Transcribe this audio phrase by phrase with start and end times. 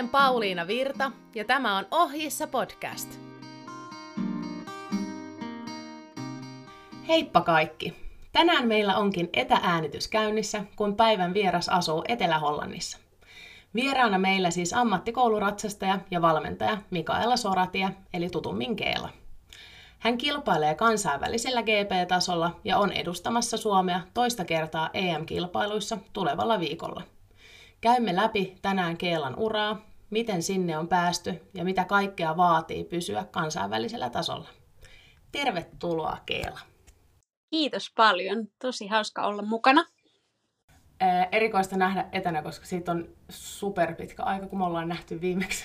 [0.00, 3.20] olen Pauliina Virta ja tämä on Ohjissa podcast.
[7.08, 7.94] Heippa kaikki!
[8.32, 12.98] Tänään meillä onkin etääänitys käynnissä, kun päivän vieras asuu Etelä-Hollannissa.
[13.74, 19.08] Vieraana meillä siis ammattikouluratsastaja ja valmentaja Mikaela Soratie, eli tutummin Keela.
[19.98, 27.02] Hän kilpailee kansainvälisellä GP-tasolla ja on edustamassa Suomea toista kertaa EM-kilpailuissa tulevalla viikolla.
[27.80, 34.10] Käymme läpi tänään Keelan uraa, miten sinne on päästy ja mitä kaikkea vaatii pysyä kansainvälisellä
[34.10, 34.48] tasolla.
[35.32, 36.60] Tervetuloa Keela.
[37.50, 38.48] Kiitos paljon.
[38.58, 39.84] Tosi hauska olla mukana.
[41.00, 45.64] Ää, erikoista nähdä etänä, koska siitä on super pitkä aika, kun me ollaan nähty viimeksi.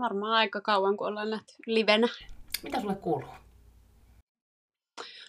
[0.00, 2.08] Varmaan aika kauan, kun ollaan nähty livenä.
[2.62, 3.28] Mitä sulle kuuluu?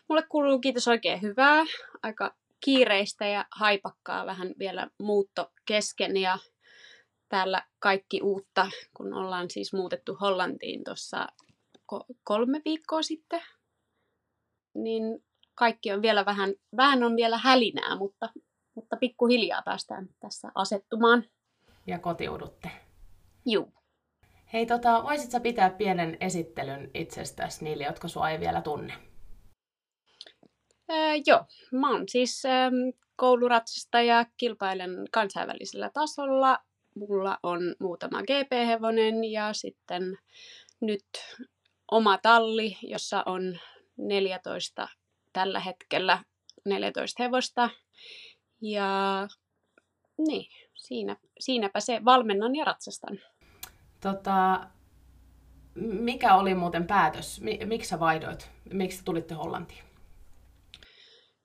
[0.10, 1.66] Mulle kuuluu kiitos oikein hyvää.
[2.04, 2.36] Aika
[2.66, 6.38] kiireistä ja haipakkaa vähän vielä muutto kesken ja
[7.30, 11.28] täällä kaikki uutta, kun ollaan siis muutettu Hollantiin tuossa
[12.24, 13.42] kolme viikkoa sitten,
[14.74, 15.04] niin
[15.56, 18.30] kaikki on vielä vähän, vähän on vielä hälinää, mutta,
[18.76, 21.24] mutta pikkuhiljaa päästään tässä asettumaan.
[21.88, 22.72] Ja kotiudutte.
[23.46, 23.74] Juu.
[24.54, 28.94] Hei, tota, voisit sä pitää pienen esittelyn itsestäsi niille, jotka sua ei vielä tunne?
[30.92, 32.74] Öö, joo, mä oon siis ähm,
[33.16, 36.60] kouluratsasta ja kilpailen kansainvälisellä tasolla.
[37.00, 40.18] Mulla on muutama GP-hevonen ja sitten
[40.82, 41.06] nyt
[41.92, 43.60] oma talli, jossa on
[43.98, 44.88] 14
[45.34, 46.24] tällä hetkellä
[46.66, 47.70] 14 hevosta.
[48.62, 49.28] Ja
[50.18, 53.20] niin, siinä, siinäpä se valmennan ja ratsastan.
[54.02, 54.68] Tota,
[55.76, 57.42] mikä oli muuten päätös?
[57.66, 58.50] Miksi sä vaihdoit?
[58.74, 59.89] Miksi tulitte Hollantiin?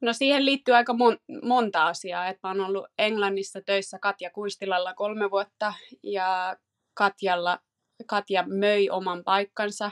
[0.05, 2.29] No siihen liittyy aika mon- monta asiaa.
[2.29, 6.57] Et mä oon ollut Englannissa töissä Katja Kuistilalla kolme vuotta ja
[6.95, 7.59] Katjalla,
[8.07, 9.91] Katja möi oman paikkansa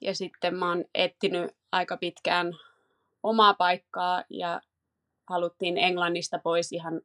[0.00, 2.52] ja sitten mä oon etsinyt aika pitkään
[3.22, 4.60] omaa paikkaa ja
[5.28, 7.00] haluttiin Englannista pois ihan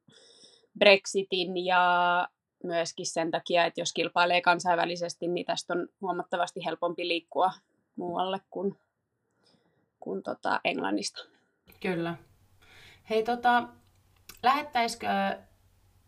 [0.79, 2.27] Brexitin ja
[2.63, 7.51] myöskin sen takia, että jos kilpailee kansainvälisesti, niin tästä on huomattavasti helpompi liikkua
[7.95, 8.79] muualle kuin,
[9.99, 11.34] kuin tota Englannista.
[11.79, 12.15] Kyllä.
[13.09, 13.67] Hei, tota,
[14.43, 15.07] lähettäisikö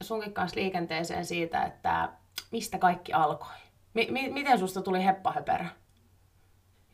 [0.03, 2.09] sunkin kanssa liikenteeseen siitä, että
[2.51, 3.55] mistä kaikki alkoi?
[3.93, 5.69] M- mi- miten susta tuli heppahöperä?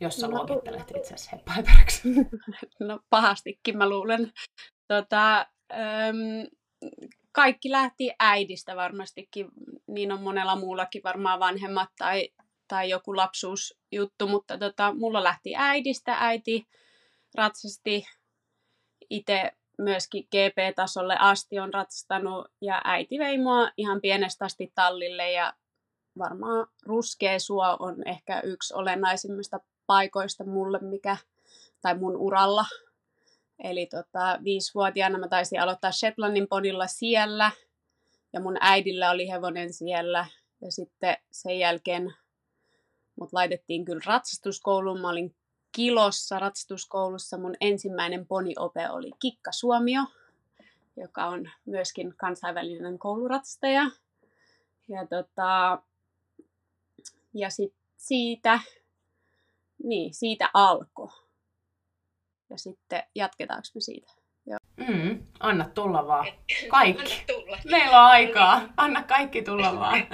[0.00, 2.02] Jos sä no, luokittelet itse asiassa heppahöperäksi.
[2.80, 4.32] No pahastikin mä luulen.
[4.88, 6.46] Tota, äm,
[7.32, 9.48] kaikki lähti äidistä varmastikin.
[9.86, 12.28] Niin on monella muullakin varmaan vanhemmat tai,
[12.68, 16.16] tai joku lapsuusjuttu, mutta tota, mulla lähti äidistä.
[16.20, 16.66] Äiti
[17.34, 18.04] ratsasti
[19.14, 25.54] itse myöskin GP-tasolle asti on ratsastanut ja äiti vei mua ihan pienestä asti tallille ja
[26.18, 31.16] varmaan ruskea suo on ehkä yksi olennaisimmista paikoista mulle, mikä,
[31.80, 32.64] tai mun uralla.
[33.64, 37.50] Eli tota, viisivuotiaana mä taisin aloittaa Shetlandin podilla siellä,
[38.32, 40.26] ja mun äidillä oli hevonen siellä,
[40.60, 42.14] ja sitten sen jälkeen
[43.16, 45.00] mut laitettiin kyllä ratsastuskouluun.
[45.00, 45.34] Mä olin
[45.74, 47.38] kilossa ratsastuskoulussa.
[47.38, 50.02] Mun ensimmäinen poniope oli Kikka Suomio,
[50.96, 53.82] joka on myöskin kansainvälinen kouluratsastaja.
[54.88, 55.82] Ja, tota,
[57.34, 58.60] ja sit siitä
[59.82, 61.08] niin, siitä alkoi.
[62.50, 64.12] Ja sitten jatketaanko me siitä?
[64.46, 64.58] Joo.
[64.76, 66.26] Mm, anna tulla vaan.
[66.68, 67.02] Kaikki.
[67.02, 67.58] anna tulla.
[67.70, 68.62] Meillä on aikaa.
[68.76, 70.06] Anna kaikki tulla vaan.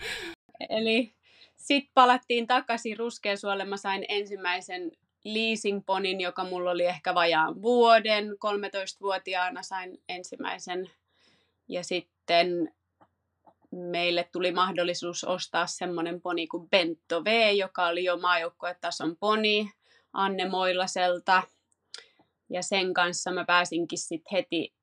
[0.68, 1.14] Eli
[1.60, 3.64] sitten palattiin takaisin Ruskeasuolle.
[3.64, 4.92] Mä sain ensimmäisen
[5.24, 8.30] leasingponin, joka mulla oli ehkä vajaan vuoden.
[8.30, 10.90] 13-vuotiaana sain ensimmäisen.
[11.68, 12.74] Ja sitten
[13.70, 19.70] meille tuli mahdollisuus ostaa semmoinen poni kuin Bento V, joka oli jo maajoukkuetason poni
[20.12, 21.42] Anne Moilaselta.
[22.50, 24.74] Ja sen kanssa mä pääsinkin sitten heti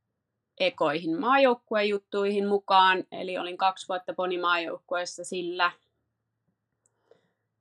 [0.59, 3.03] ekoihin maajoukkuejuttuihin mukaan.
[3.11, 5.72] Eli olin kaksi vuotta poni maajoukkueessa sillä.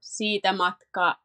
[0.07, 1.17] Siitä matka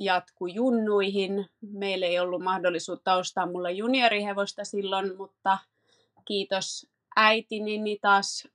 [0.00, 1.46] jatkui junnuihin.
[1.60, 5.58] Meillä ei ollut mahdollisuutta ostaa mulle juniorihevosta silloin, mutta
[6.24, 6.86] kiitos
[7.16, 8.48] äitini, niin taas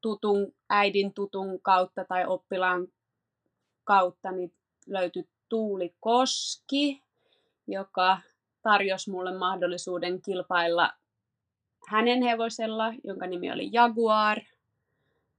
[0.00, 2.88] tutun, äidin tutun kautta tai oppilaan
[3.84, 4.52] kautta niin
[4.86, 7.02] löytyi Tuuli Koski,
[7.66, 8.18] joka
[8.62, 10.92] tarjosi mulle mahdollisuuden kilpailla
[11.88, 14.40] hänen hevosella, jonka nimi oli Jaguar.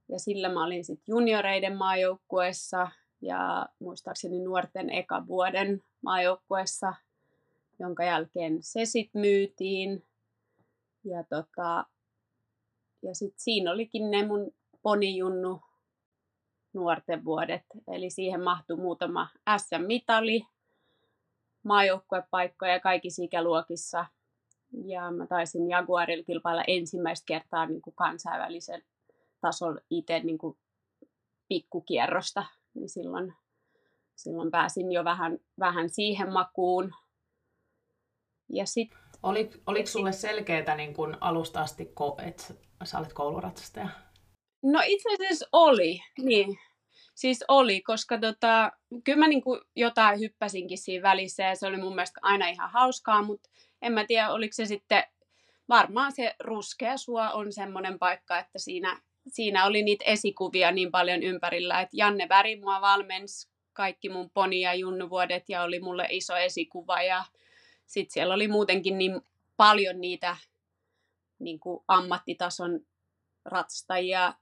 [0.08, 2.88] Ja sillä mä olin sitten junioreiden maajoukkueessa
[3.26, 6.94] ja muistaakseni nuorten eka vuoden maajoukkueessa,
[7.78, 10.04] jonka jälkeen se sitten myytiin.
[11.04, 11.84] Ja tota,
[13.02, 14.50] ja sitten siinä olikin ne mun
[14.82, 15.60] ponijunnu
[16.72, 17.62] nuorten vuodet.
[17.88, 20.46] Eli siihen mahtui muutama SM-mitali,
[21.62, 24.06] maajoukkuepaikkoja kaikissa ikäluokissa.
[24.84, 28.82] Ja mä taisin Jaguarilla kilpailla ensimmäistä kertaa niin kuin kansainvälisen
[29.40, 30.58] tasolla itse niin kuin
[31.48, 32.44] pikkukierrosta.
[32.76, 33.34] Niin silloin,
[34.16, 36.92] silloin pääsin jo vähän, vähän siihen makuun.
[38.48, 38.90] Ja sit,
[39.22, 41.92] Oli, oliko sulle selkeää niin kun alusta asti,
[42.26, 43.88] että sä olet kouluratsastaja?
[44.62, 46.58] No itse asiassa oli, niin.
[47.14, 48.72] Siis oli, koska tota,
[49.04, 52.70] kyllä mä niin kuin jotain hyppäsinkin siinä välissä ja se oli mun mielestä aina ihan
[52.70, 53.50] hauskaa, mutta
[53.82, 55.04] en mä tiedä, oliko se sitten,
[55.68, 61.22] varmaan se ruskea suo on semmoinen paikka, että siinä, siinä oli niitä esikuvia niin paljon
[61.22, 66.36] ympärillä, että Janne Väri mua valmensi kaikki mun poni- ja junnuvuodet ja oli mulle iso
[66.36, 67.24] esikuva ja
[67.86, 69.20] sitten siellä oli muutenkin niin
[69.56, 70.36] paljon niitä
[71.38, 72.80] niin kuin ammattitason
[73.44, 74.34] ratsastajia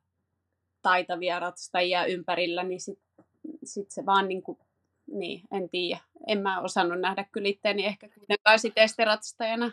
[0.82, 3.24] taitavia ratsastajia ympärillä, niin sitten
[3.64, 4.58] sit se vaan niin kuin,
[5.06, 6.00] niin, en tiedä.
[6.26, 9.72] En mä osannut nähdä kyllä itseäni ehkä kuitenkaan sitten esteratsastajana.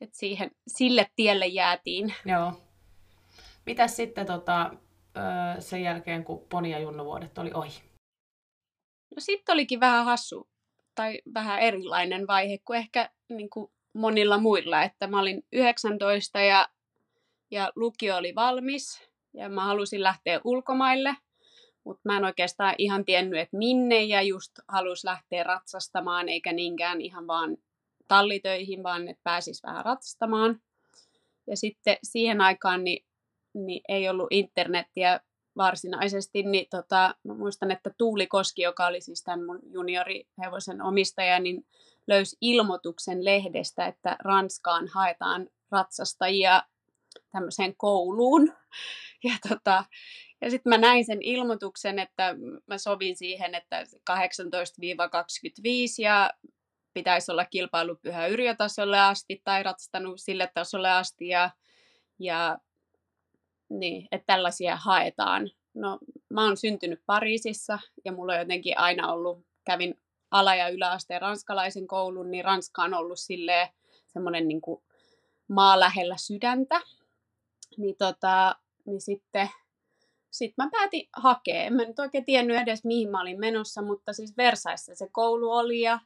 [0.00, 2.14] Että siihen, sille tielle jäätiin.
[2.24, 2.67] Joo.
[3.68, 4.70] Mitäs sitten tota,
[5.58, 7.82] sen jälkeen, kun Poni ja Junnu-vuodet oli ohi?
[9.16, 10.48] No sitten olikin vähän hassu
[10.94, 14.82] tai vähän erilainen vaihe kuin ehkä niin kuin monilla muilla.
[14.82, 16.68] Että mä olin 19 ja,
[17.50, 19.02] ja lukio oli valmis
[19.34, 21.16] ja mä halusin lähteä ulkomaille,
[21.84, 27.00] mutta mä en oikeastaan ihan tiennyt, että minne ja just halus lähteä ratsastamaan, eikä niinkään
[27.00, 27.56] ihan vaan
[28.08, 30.60] tallitöihin, vaan että pääsis vähän ratsastamaan.
[31.46, 33.07] Ja sitten siihen aikaan niin,
[33.66, 35.20] niin ei ollut internettiä
[35.56, 41.40] varsinaisesti, niin tota, mä muistan, että Tuuli Koski, joka oli siis tämän mun juniorihevosen omistaja,
[41.40, 41.66] niin
[42.06, 46.62] löysi ilmoituksen lehdestä, että Ranskaan haetaan ratsastajia
[47.32, 48.52] tämmöiseen kouluun.
[49.24, 49.84] Ja, tota,
[50.40, 52.34] ja sitten mä näin sen ilmoituksen, että
[52.66, 54.14] mä sovin siihen, että 18-25
[55.98, 56.30] ja
[56.94, 61.50] pitäisi olla kilpailupyhä yrjötasolle asti tai ratstanut sille tasolle asti ja,
[62.18, 62.58] ja
[63.70, 65.50] niin, että tällaisia haetaan.
[65.74, 65.98] No,
[66.30, 70.00] mä oon syntynyt Pariisissa ja mulla on jotenkin aina ollut, kävin
[70.30, 73.68] ala- ja yläasteen ranskalaisen koulun, niin Ranska on ollut silleen
[74.06, 74.60] semmoinen niin
[75.48, 76.80] maa lähellä sydäntä
[77.76, 78.56] niin, tota,
[78.86, 79.48] niin sitten
[80.30, 81.62] sit mä päätin hakea.
[81.62, 85.50] En mä nyt oikein tiennyt edes, mihin mä olin menossa, mutta siis Versaissa se koulu
[85.50, 86.00] oli ja,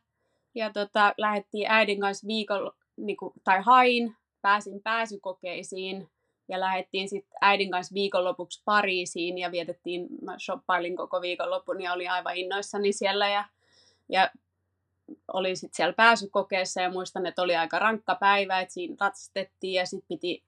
[0.54, 6.08] ja tota, lähdettiin äidin kanssa viikolla, niin kuin, tai hain, pääsin pääsykokeisiin
[6.52, 12.08] ja lähdettiin sitten äidin kanssa viikonlopuksi Pariisiin ja vietettiin, mä shoppailin koko viikonlopun ja oli
[12.08, 13.44] aivan innoissani siellä ja,
[14.08, 14.30] ja
[15.32, 19.86] oli sitten siellä pääsykokeessa ja muistan, että oli aika rankka päivä, että siinä ratsastettiin ja
[19.86, 20.42] sitten piti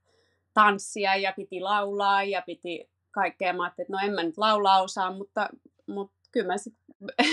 [0.54, 3.52] tanssia ja piti laulaa ja piti kaikkea.
[3.52, 5.48] Mä ajattelin, että no en mä nyt laulaa osaa, mutta,
[5.86, 6.74] mutta kyllä mä sit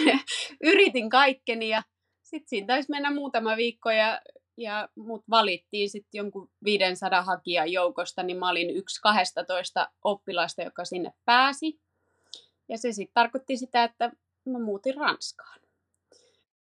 [0.72, 1.84] yritin kaikkeni ja
[2.22, 4.22] sitten siinä taisi mennä muutama viikko ja,
[4.58, 10.86] ja mut valittiin sitten jonkun 500 hakijan joukosta, niin mä olin yksi 12 oppilasta, joka
[10.86, 11.80] sinne pääsi.
[12.70, 14.12] Ja se sitten tarkoitti sitä, että
[14.46, 15.60] mä muutin Ranskaan.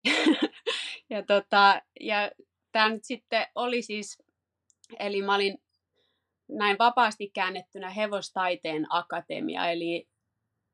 [1.10, 2.30] ja tota, ja
[2.72, 4.22] tämä nyt sitten oli siis,
[4.98, 5.58] eli mä olin
[6.48, 10.08] näin vapaasti käännettynä hevostaiteen akatemia, eli,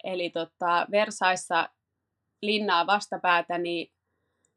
[0.04, 1.69] eli tota, Versaissa
[2.42, 3.92] linnaa vastapäätä, niin,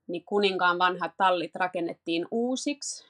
[0.08, 3.06] niin kuninkaan vanhat tallit rakennettiin uusiksi.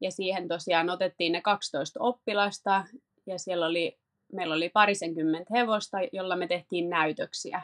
[0.00, 2.84] Ja siihen tosiaan otettiin ne 12 oppilasta,
[3.26, 3.98] ja siellä oli,
[4.32, 7.62] meillä oli parisenkymmentä hevosta, jolla me tehtiin näytöksiä.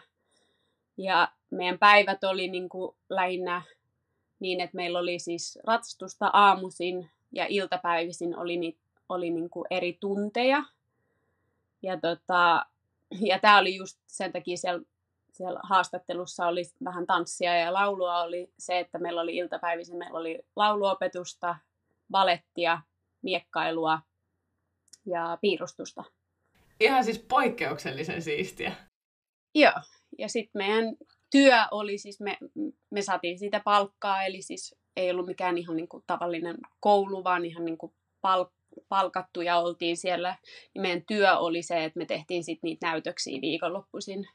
[0.97, 3.63] Ja meidän päivät oli niin kuin lähinnä
[4.41, 9.97] niin, että meillä oli siis ratsastusta aamuisin ja iltapäivisin oli niitä oli niin kuin eri
[10.01, 10.65] tunteja.
[11.83, 12.67] Ja, tota,
[13.21, 14.83] ja tämä oli just sen takia siellä,
[15.41, 20.39] siellä haastattelussa oli vähän tanssia ja laulua oli se, että meillä oli iltapäivisin, meillä oli
[20.57, 21.57] lauluopetusta,
[22.11, 22.81] balettia,
[23.23, 24.01] miekkailua
[25.07, 26.05] ja piirustusta.
[26.81, 28.73] Ihan siis poikkeuksellisen siistiä.
[29.55, 29.73] Joo,
[30.19, 30.97] ja sitten meidän
[31.31, 32.39] työ oli siis, me,
[32.91, 37.45] me saatiin siitä palkkaa, eli siis ei ollut mikään ihan niin kuin tavallinen koulu, vaan
[37.45, 38.53] ihan niin kuin palk,
[38.89, 40.37] palkattu ja oltiin siellä,
[40.75, 44.27] niin meidän työ oli se, että me tehtiin sitten niitä näytöksiä viikonloppuisin.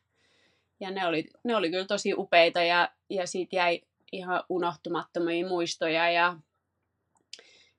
[0.79, 6.11] Ja ne oli, ne oli kyllä tosi upeita ja, ja siitä jäi ihan unohtumattomia muistoja
[6.11, 6.37] ja,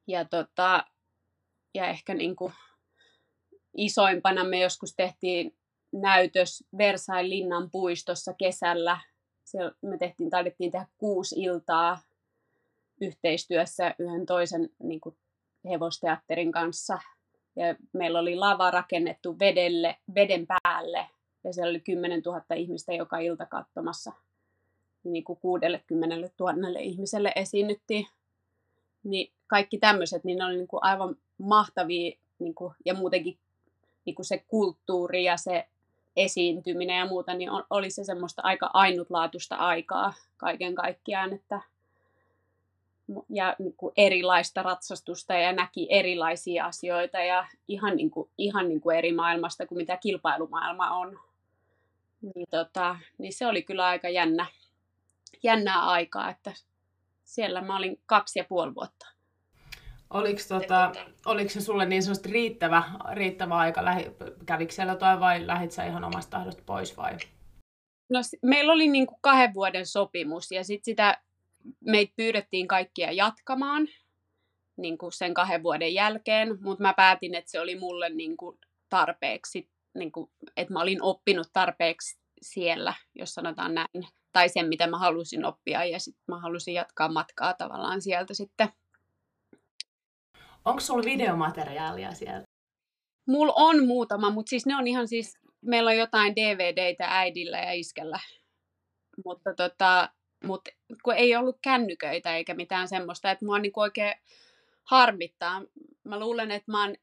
[0.06, 0.84] ja, tota,
[1.74, 2.52] ja ehkä niin kuin
[3.76, 5.56] isoimpana me joskus tehtiin
[5.92, 9.00] näytös Versailles linnan puistossa kesällä.
[9.44, 11.98] Siellä me tehtiin, taidettiin tehdä kuusi iltaa
[13.00, 15.16] yhteistyössä yhden toisen niin kuin
[15.70, 16.98] hevosteatterin kanssa.
[17.56, 21.08] Ja meillä oli lava rakennettu vedelle, veden päälle
[21.46, 24.12] ja siellä oli 10 000 ihmistä joka ilta katsomassa.
[25.04, 28.06] Niin kuin 60 000 ihmiselle esiinnyttiin.
[29.04, 33.38] Niin kaikki tämmöiset, niin ne oli niin kuin aivan mahtavia niin kuin, ja muutenkin
[34.04, 35.66] niin kuin se kulttuuri ja se
[36.16, 41.60] esiintyminen ja muuta, niin oli se semmoista aika ainutlaatuista aikaa kaiken kaikkiaan, että
[43.30, 48.80] ja niin kuin erilaista ratsastusta ja näki erilaisia asioita ja ihan, niin kuin, ihan niin
[48.80, 51.18] kuin eri maailmasta kuin mitä kilpailumaailma on.
[52.22, 54.46] Niin, tota, niin se oli kyllä aika jännä,
[55.42, 56.52] jännää aikaa, että
[57.24, 59.06] siellä mä olin kaksi ja puoli vuotta.
[60.10, 60.92] Oliko, tota,
[61.26, 62.82] oliko se sulle niin sanotusti riittävä,
[63.12, 63.84] riittävä aika?
[63.84, 64.10] Lähi,
[64.46, 67.16] kävikö siellä jotain vai lähit sä ihan omasta tahdosta pois vai?
[68.08, 71.22] No, meillä oli niin kuin kahden vuoden sopimus ja sitten sitä
[71.80, 73.88] meitä pyydettiin kaikkia jatkamaan
[74.76, 78.58] niin kuin sen kahden vuoden jälkeen, mutta mä päätin, että se oli mulle niin kuin
[78.88, 84.86] tarpeeksi, niin kuin, että mä olin oppinut tarpeeksi siellä, jos sanotaan näin, tai sen, mitä
[84.86, 88.68] mä halusin oppia, ja sitten mä halusin jatkaa matkaa tavallaan sieltä sitten.
[90.64, 92.44] Onko sulla videomateriaalia sieltä?
[93.28, 97.72] Mulla on muutama, mutta siis ne on ihan siis, meillä on jotain DVDitä äidillä ja
[97.72, 98.20] iskellä.
[99.24, 100.08] Mutta tota,
[100.44, 100.70] mutta
[101.02, 104.14] kun ei ollut kännyköitä eikä mitään semmoista, että mua niin oikein
[104.82, 105.62] harmittaa.
[106.04, 106.94] Mä luulen, että mä oon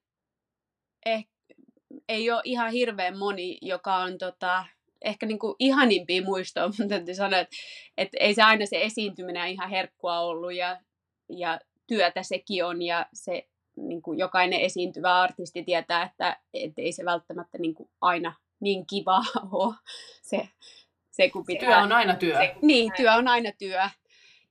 [1.06, 1.28] eh,
[2.10, 4.66] ei ole ihan hirveän moni, joka on tota,
[5.02, 7.56] ehkä niin kuin ihanimpia muistoa, mutta täytyy sanoa, että,
[7.98, 10.80] että ei se aina se esiintyminen ihan herkkua ollut ja,
[11.30, 16.92] ja työtä sekin on ja se niin kuin jokainen esiintyvä artisti tietää, että, että ei
[16.92, 19.76] se välttämättä niin kuin aina niin kiva ole
[20.22, 20.50] se
[21.14, 21.70] se kun pitää...
[21.70, 22.38] Työ on aina työ.
[22.38, 23.82] Se, niin, työ on aina työ.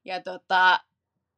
[0.05, 0.81] Ja tota,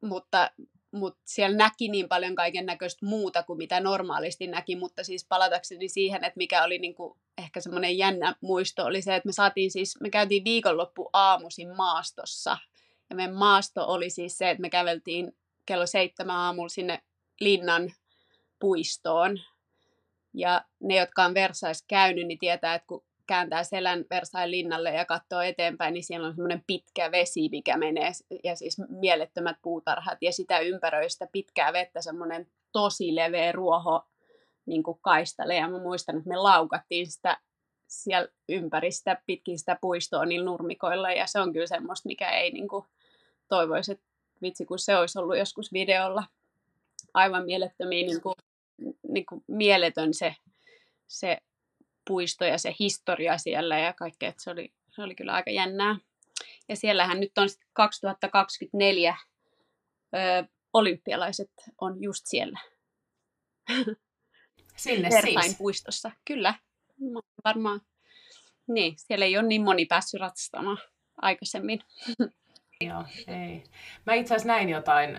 [0.03, 0.51] mutta,
[0.95, 5.89] mutta siellä näki niin paljon kaiken näköistä muuta kuin mitä normaalisti näki, mutta siis palatakseni
[5.89, 9.71] siihen, että mikä oli niin kuin ehkä semmoinen jännä muisto, oli se, että me saatiin
[9.71, 12.59] siis, me käytiin viikonloppu aamuisin maastossa,
[13.11, 15.37] ja meidän maasto oli siis se, että me käveltiin
[15.67, 17.03] kello seitsemän aamulla sinne
[17.41, 17.93] linnan
[18.59, 19.41] puistoon,
[20.35, 25.05] ja ne, jotka on Versais käynyt, niin tietää, että kun kääntää selän Versailles linnalle ja
[25.05, 28.13] katsoo eteenpäin, niin siellä on semmoinen pitkä vesi, mikä menee,
[28.45, 34.05] ja siis mielettömät puutarhat, ja sitä ympäröi sitä pitkää vettä semmoinen tosi leveä ruoho
[34.67, 37.41] niin kuin kaistale, ja mä muistan, että me laukattiin sitä
[37.87, 42.69] siellä ympäristä pitkin sitä puistoa niillä nurmikoilla, ja se on kyllä semmoista, mikä ei niin
[42.69, 42.85] kuin,
[43.49, 44.05] toivoisi, että
[44.43, 46.25] vitsi kun se olisi ollut joskus videolla.
[47.15, 48.35] Aivan mielettömiä, niin kuin,
[49.09, 50.37] niin kuin mieletön se,
[51.07, 51.39] se
[52.07, 55.97] puisto ja se historia siellä ja kaikkea, että se oli, se oli kyllä aika jännää.
[56.69, 59.17] Ja siellähän nyt on 2024
[60.15, 62.59] ö, olympialaiset on just siellä.
[64.77, 65.59] Sinne Vertain siis?
[65.59, 66.55] puistossa, kyllä.
[67.45, 67.81] Varmaan.
[68.69, 70.79] Niin, siellä ei ole niin moni päässyt ratsastamaan
[71.23, 71.81] aikaisemmin.
[72.81, 73.65] Joo, ei.
[74.07, 75.19] Mä itse asiassa näin jotain,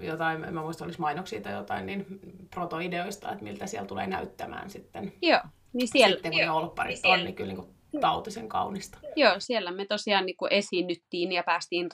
[0.00, 2.06] jotain, mä muistan, oliko mainoksia tai jotain, niin
[2.54, 5.12] protoideoista, että miltä siellä tulee näyttämään sitten.
[5.22, 5.40] Joo,
[5.74, 8.98] niin siellä, sitten kun joo, ne olpparit niin on, niin kyllä niin kuin tautisen kaunista.
[9.16, 11.88] Joo, siellä me tosiaan niin kuin esiinnyttiin ja päästiin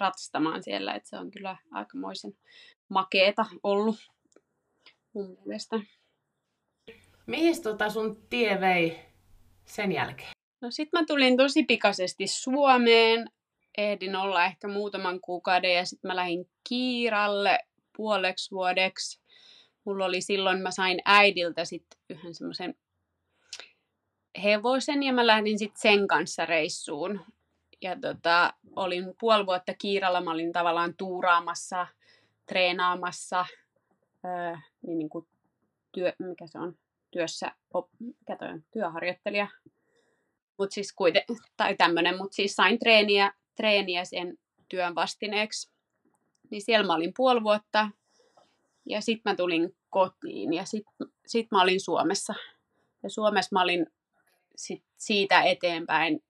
[0.00, 2.32] ratsastamaan siellä, että se on kyllä aikamoisen
[2.88, 3.96] makeeta ollut
[5.14, 5.80] mun mielestä.
[7.26, 8.98] Mihin tota sun tie vei
[9.64, 10.30] sen jälkeen?
[10.60, 13.30] No sit mä tulin tosi pikaisesti Suomeen,
[13.78, 17.58] ehdin olla ehkä muutaman kuukauden ja sitten mä lähdin Kiiralle
[17.96, 19.20] puoleksi vuodeksi.
[19.84, 22.74] Mulla oli silloin, mä sain äidiltä sitten yhden semmoisen
[24.42, 27.20] hevosen ja mä lähdin sitten sen kanssa reissuun.
[27.82, 31.86] Ja tota, olin puoli vuotta kiiralla, mä olin tavallaan tuuraamassa,
[32.46, 33.46] treenaamassa,
[34.24, 35.26] öö, niin, niin kuin
[35.92, 36.76] työ, mikä se on,
[37.10, 39.48] työssä, op, mikä toi on, työharjoittelija.
[40.58, 41.22] Mut siis kuiten,
[41.56, 44.38] tai tämmönen, mutta siis sain treeniä, treeniä sen
[44.68, 45.70] työn vastineeksi.
[46.50, 47.90] Niin siellä mä olin puoli vuotta,
[48.86, 52.34] ja sitten mä tulin kotiin, ja sitten sit mä olin Suomessa.
[53.02, 53.86] Ja Suomessa mä olin
[54.56, 56.24] sit siitä eteenpäin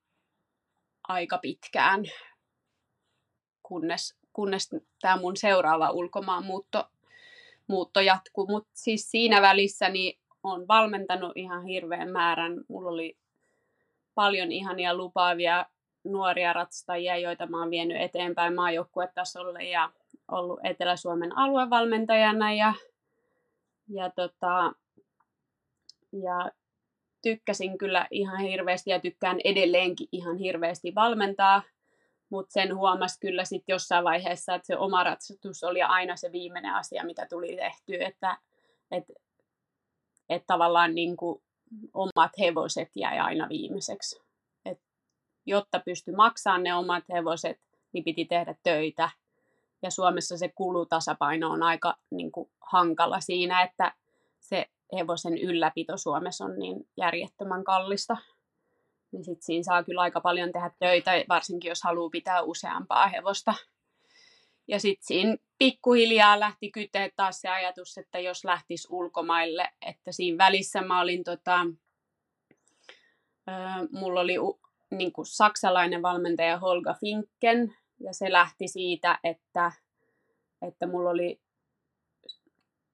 [1.09, 2.05] aika pitkään,
[3.63, 6.45] kunnes, kunnes tämä mun seuraava ulkomaan
[7.67, 8.47] muutto, jatkuu.
[8.47, 12.65] Mutta siis siinä välissä niin on valmentanut ihan hirveän määrän.
[12.69, 13.17] Mulla oli
[14.15, 15.67] paljon ihania lupaavia
[16.05, 19.93] nuoria ratsastajia, joita mä oon vienyt eteenpäin maajoukkuetasolle ja
[20.31, 22.75] ollut Etelä-Suomen aluevalmentajana ja,
[23.89, 24.73] ja, tota,
[26.13, 26.51] ja
[27.25, 31.63] tykkäsin kyllä ihan hirveästi ja tykkään edelleenkin ihan hirveästi valmentaa,
[32.31, 36.75] mutta sen huomasi kyllä sitten jossain vaiheessa, että se oma ratsastus oli aina se viimeinen
[36.75, 38.39] asia, mitä tuli tehtyä, että
[38.91, 39.05] et,
[40.29, 41.43] et tavallaan niin kuin
[41.95, 44.23] omat hevoset jäi aina viimeiseksi.
[44.65, 44.81] Et
[45.47, 47.61] jotta pystyi maksamaan ne omat hevoset,
[47.93, 49.11] niin piti tehdä töitä.
[49.83, 53.93] Ja Suomessa se kulutasapaino on aika niin kuin, hankala siinä, että
[54.41, 54.67] se
[54.99, 58.17] hevosen ylläpito Suomessa on niin järjettömän kallista.
[59.13, 63.55] Niin sit siinä saa kyllä aika paljon tehdä töitä, varsinkin jos haluaa pitää useampaa hevosta.
[64.69, 70.39] Ja sitten siinä pikkuhiljaa lähti kyteen taas se ajatus, että jos lähtisi ulkomaille, että siinä
[70.39, 71.67] välissä mä olin tota,
[73.93, 74.35] mulla oli
[74.91, 79.73] niin kuin saksalainen valmentaja Holga Finken, ja se lähti siitä, että,
[80.63, 81.41] että mulla oli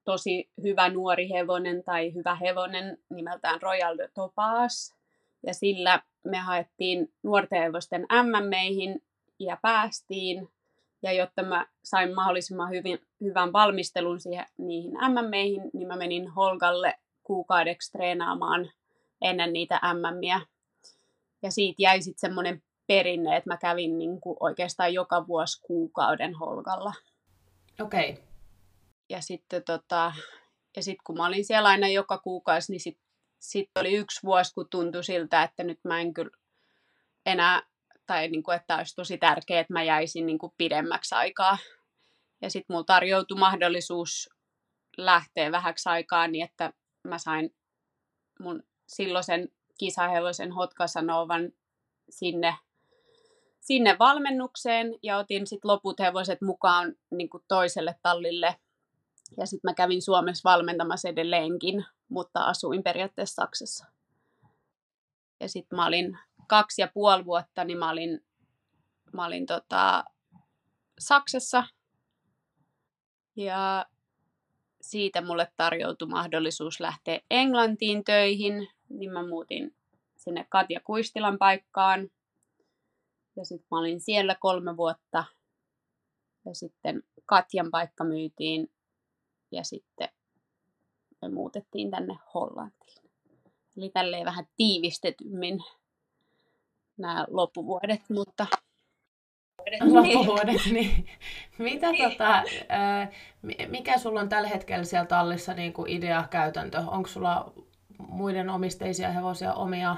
[0.04, 4.92] tosi hyvä nuori hevonen tai hyvä hevonen nimeltään Royal de Topaz,
[5.47, 9.02] ja sillä me haettiin nuorten hevosten MMEihin
[9.38, 10.49] ja päästiin,
[11.02, 16.95] ja jotta mä sain mahdollisimman hyvin, hyvän valmistelun siihen, niihin MMEihin, niin mä menin Holgalle
[17.23, 18.71] kuukaudeksi treenaamaan
[19.23, 20.40] ennen niitä MMiä.
[21.42, 26.35] Ja siitä jäi sitten semmoinen perinne, että mä kävin niin kuin oikeastaan joka vuosi kuukauden
[26.35, 26.92] Holgalla.
[27.80, 28.11] Okei.
[28.11, 28.30] Okay.
[29.11, 30.12] Ja sitten tota,
[30.76, 33.05] ja sit kun mä olin siellä aina joka kuukausi, niin sitten
[33.38, 36.31] sit oli yksi vuosi, kun tuntui siltä, että nyt mä en kyllä
[37.26, 37.62] enää,
[38.07, 41.59] tai niin kuin, että olisi tosi tärkeää, että mä jäisin niin kuin pidemmäksi aikaa.
[42.43, 44.31] Ja sitten mulla tarjoutui mahdollisuus
[44.97, 46.73] lähteä vähäksi aikaa niin, että
[47.05, 47.55] mä sain
[48.40, 49.49] mun silloisen
[49.79, 51.52] kisahevosen Hotkasanovan
[52.11, 52.57] sinne,
[53.61, 58.57] sinne valmennukseen ja otin sitten loput hevoset mukaan niin kuin toiselle tallille.
[59.37, 63.87] Ja sitten mä kävin Suomessa valmentamassa edelleenkin, mutta asuin periaatteessa Saksassa.
[65.41, 68.25] Ja sitten mä olin kaksi ja puoli vuotta, niin mä olin,
[69.13, 70.05] mä olin tota,
[70.99, 71.65] Saksassa.
[73.37, 73.87] Ja
[74.81, 79.77] siitä mulle tarjoutui mahdollisuus lähteä Englantiin töihin, niin mä muutin
[80.16, 82.11] sinne Katja Kuistilan paikkaan.
[83.37, 85.25] Ja sitten mä olin siellä kolme vuotta.
[86.47, 88.71] Ja sitten Katjan paikka myytiin
[89.51, 90.09] ja sitten
[91.23, 93.11] me muutettiin tänne Hollantiin.
[93.77, 95.65] Eli tälleen vähän tiivistetymmin
[96.97, 98.47] nämä loppuvuodet, mutta
[99.81, 101.07] loppuvuodet, niin
[101.59, 102.43] mitä tota,
[103.69, 106.79] mikä sulla on tällä hetkellä siellä tallissa niin kuin idea, käytäntö?
[106.79, 107.53] Onko sulla
[107.99, 109.97] muiden omisteisia hevosia omia?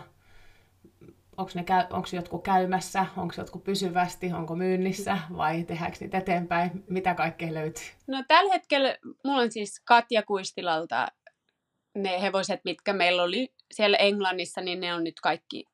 [1.37, 6.85] Onko, ne käy, onko jotkut käymässä, onko jotkut pysyvästi, onko myynnissä vai tehdäänkö niitä eteenpäin?
[6.88, 7.85] Mitä kaikkea löytyy?
[8.07, 11.07] No tällä hetkellä mulla on siis Katja Kuistilalta
[11.95, 15.64] ne hevoset, mitkä meillä oli siellä Englannissa, niin ne on nyt kaikki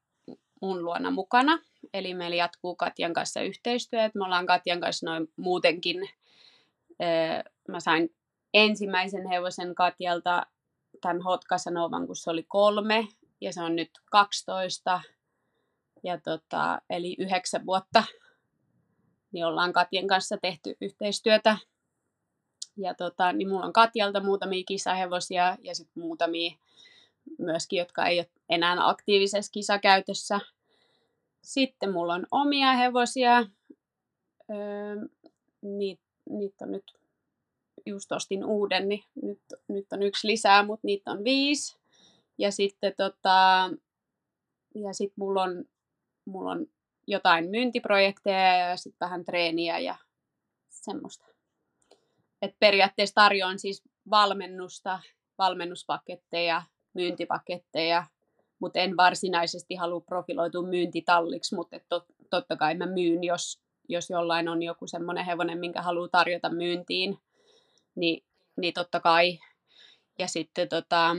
[0.63, 1.59] mun luona mukana.
[1.95, 4.11] Eli meillä jatkuu Katjan kanssa yhteistyö.
[4.15, 6.09] Me ollaan Katjan kanssa noin muutenkin.
[7.69, 8.15] Mä sain
[8.55, 10.47] ensimmäisen hevosen Katjalta
[11.01, 13.09] tämän Hot Casanovan, kun se oli kolme,
[13.41, 15.01] ja se on nyt 12,
[16.03, 18.05] ja tota, eli yhdeksän vuotta,
[19.33, 21.57] niin ollaan Katjan kanssa tehty yhteistyötä.
[22.77, 26.57] Ja tota, niin mulla on Katjalta muutamia kisahevosia ja sitten muutamia
[27.39, 30.41] myöskin, jotka ei ole enää aktiivisessa kisakäytössä.
[31.43, 33.47] Sitten mulla on omia hevosia.
[34.51, 35.09] Öö,
[35.63, 36.93] niitä, niitä on nyt
[37.87, 41.79] just ostin uuden, niin nyt, nyt on yksi lisää, mutta niitä on viisi.
[42.39, 43.71] Ja sitten tota,
[44.75, 45.65] ja sit mulla on,
[46.29, 46.67] mulla on
[47.07, 49.97] jotain myyntiprojekteja ja sitten vähän treeniä ja
[50.69, 51.25] semmoista.
[52.43, 55.01] Et periaatteessa tarjoan siis valmennusta,
[55.39, 56.63] valmennuspaketteja,
[56.95, 58.05] myyntipaketteja,
[58.59, 64.49] mutta en varsinaisesti halua profiloitua myyntitalliksi, mutta tot, totta kai mä myyn, jos, jos jollain
[64.49, 67.19] on joku semmoinen hevonen, minkä haluaa tarjota myyntiin
[67.99, 68.25] niin,
[68.57, 69.39] niin totta kai.
[70.19, 71.17] Ja sitten tota,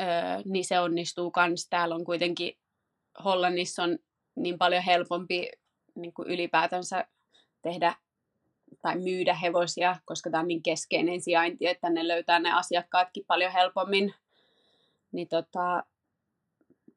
[0.00, 0.04] ö,
[0.44, 1.66] niin se onnistuu kans.
[1.70, 2.58] Täällä on kuitenkin,
[3.24, 3.98] Hollannissa on
[4.36, 5.50] niin paljon helpompi
[5.94, 7.06] niin kuin ylipäätänsä
[7.62, 7.94] tehdä
[8.82, 13.52] tai myydä hevosia, koska tämä on niin keskeinen sijainti, että ne löytää ne asiakkaatkin paljon
[13.52, 14.14] helpommin.
[15.12, 15.84] Niin, tota,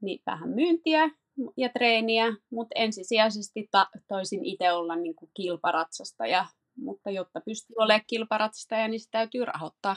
[0.01, 1.09] niin vähän myyntiä
[1.57, 6.45] ja treeniä, mutta ensisijaisesti ta- toisin itse olla niin kuin kilparatsasta ja
[6.77, 9.95] mutta jotta pystyy olemaan kilparatsastaja, niin se täytyy rahoittaa.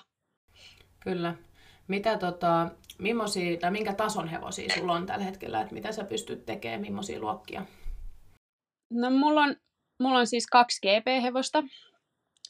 [1.01, 1.35] Kyllä.
[1.89, 6.47] Mitä tota, millaisia, tai minkä tason hevosia sulla on tällä hetkellä, että mitä sä pystyt
[6.47, 7.67] tekemään, millaisia luokkia?
[8.91, 9.57] No mulla on,
[10.03, 11.65] mulla on siis kaksi GP-hevosta,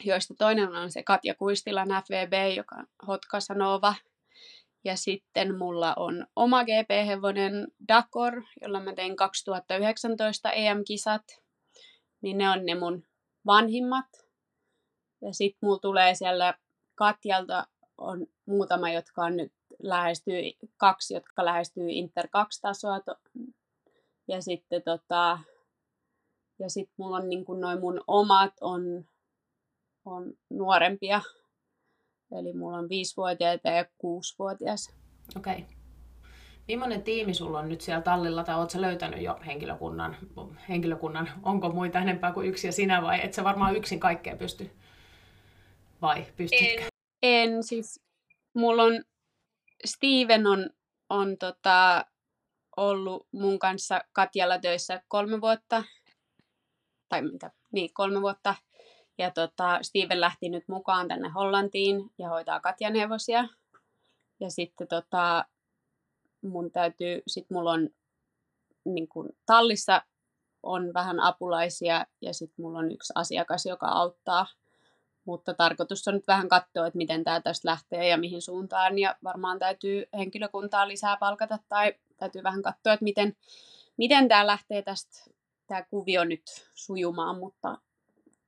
[0.05, 3.95] joista toinen on se Katja Kuistilan FVB, joka on Hot Casanova.
[4.85, 11.23] Ja sitten mulla on oma GP-hevonen Dakor, jolla mä tein 2019 EM-kisat.
[12.23, 13.03] Niin ne on ne mun
[13.47, 14.07] vanhimmat.
[15.23, 16.55] Ja sitten mulla tulee siellä
[16.95, 17.67] Katjalta
[17.99, 19.53] on muutama, jotka on nyt
[19.83, 20.43] lähestyy
[20.77, 23.01] kaksi, jotka lähestyy Inter 2-tasoa.
[24.29, 25.39] Ja sitten tota,
[26.59, 29.05] ja sitten mulla on niin noin mun omat on,
[30.05, 31.21] on nuorempia.
[32.39, 34.95] Eli mulla on viisivuotiaita ja kuusivuotias.
[35.37, 35.53] Okei.
[35.53, 35.79] Okay.
[36.69, 40.17] Millainen tiimi sulla on nyt siellä tallilla, tai oletko löytänyt jo henkilökunnan,
[40.69, 44.71] henkilökunnan, onko muita enempää kuin yksi ja sinä, vai et sä varmaan yksin kaikkeen pysty?
[46.03, 46.83] Vai pystytkö?
[47.23, 48.01] En, en siis
[48.55, 49.05] mulla on,
[49.85, 50.71] Steven on,
[51.09, 52.05] on tota,
[52.77, 55.85] ollut mun kanssa Katjalla töissä kolme vuotta,
[57.09, 58.55] tai mitä, niin kolme vuotta.
[59.19, 63.49] Ja tota, Steven lähti nyt mukaan tänne Hollantiin ja hoitaa Katjan hevosia.
[64.41, 65.45] Ja sitten tota,
[66.43, 67.89] mun täytyy, sit mulla on
[68.85, 70.03] niin kun, tallissa
[70.63, 74.47] on vähän apulaisia ja sitten mulla on yksi asiakas, joka auttaa.
[75.29, 78.99] Mutta tarkoitus on nyt vähän katsoa, että miten tämä tästä lähtee ja mihin suuntaan.
[78.99, 83.37] Ja varmaan täytyy henkilökuntaa lisää palkata tai täytyy vähän katsoa, että miten,
[83.97, 85.31] miten tämä lähtee tästä
[85.67, 86.43] tämä kuvio nyt
[86.75, 87.79] sujumaan, mutta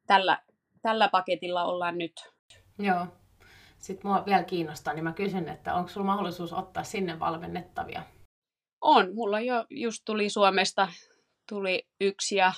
[0.07, 0.43] tällä,
[0.83, 2.33] tällä paketilla ollaan nyt.
[2.79, 3.07] Joo.
[3.79, 8.03] Sitten mua vielä kiinnostaa, niin mä kysyn, että onko sulla mahdollisuus ottaa sinne valmennettavia?
[8.81, 9.15] On.
[9.15, 10.89] Mulla jo just tuli Suomesta
[11.49, 12.53] tuli yksi ja,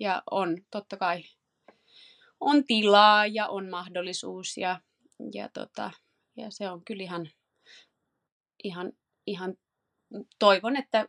[0.00, 1.22] ja on totta kai
[2.44, 4.80] on tilaa ja on mahdollisuus ja,
[5.32, 5.90] ja, tota,
[6.36, 7.28] ja se on kyllä ihan,
[8.64, 8.92] ihan,
[9.26, 9.54] ihan
[10.38, 11.06] toivon, että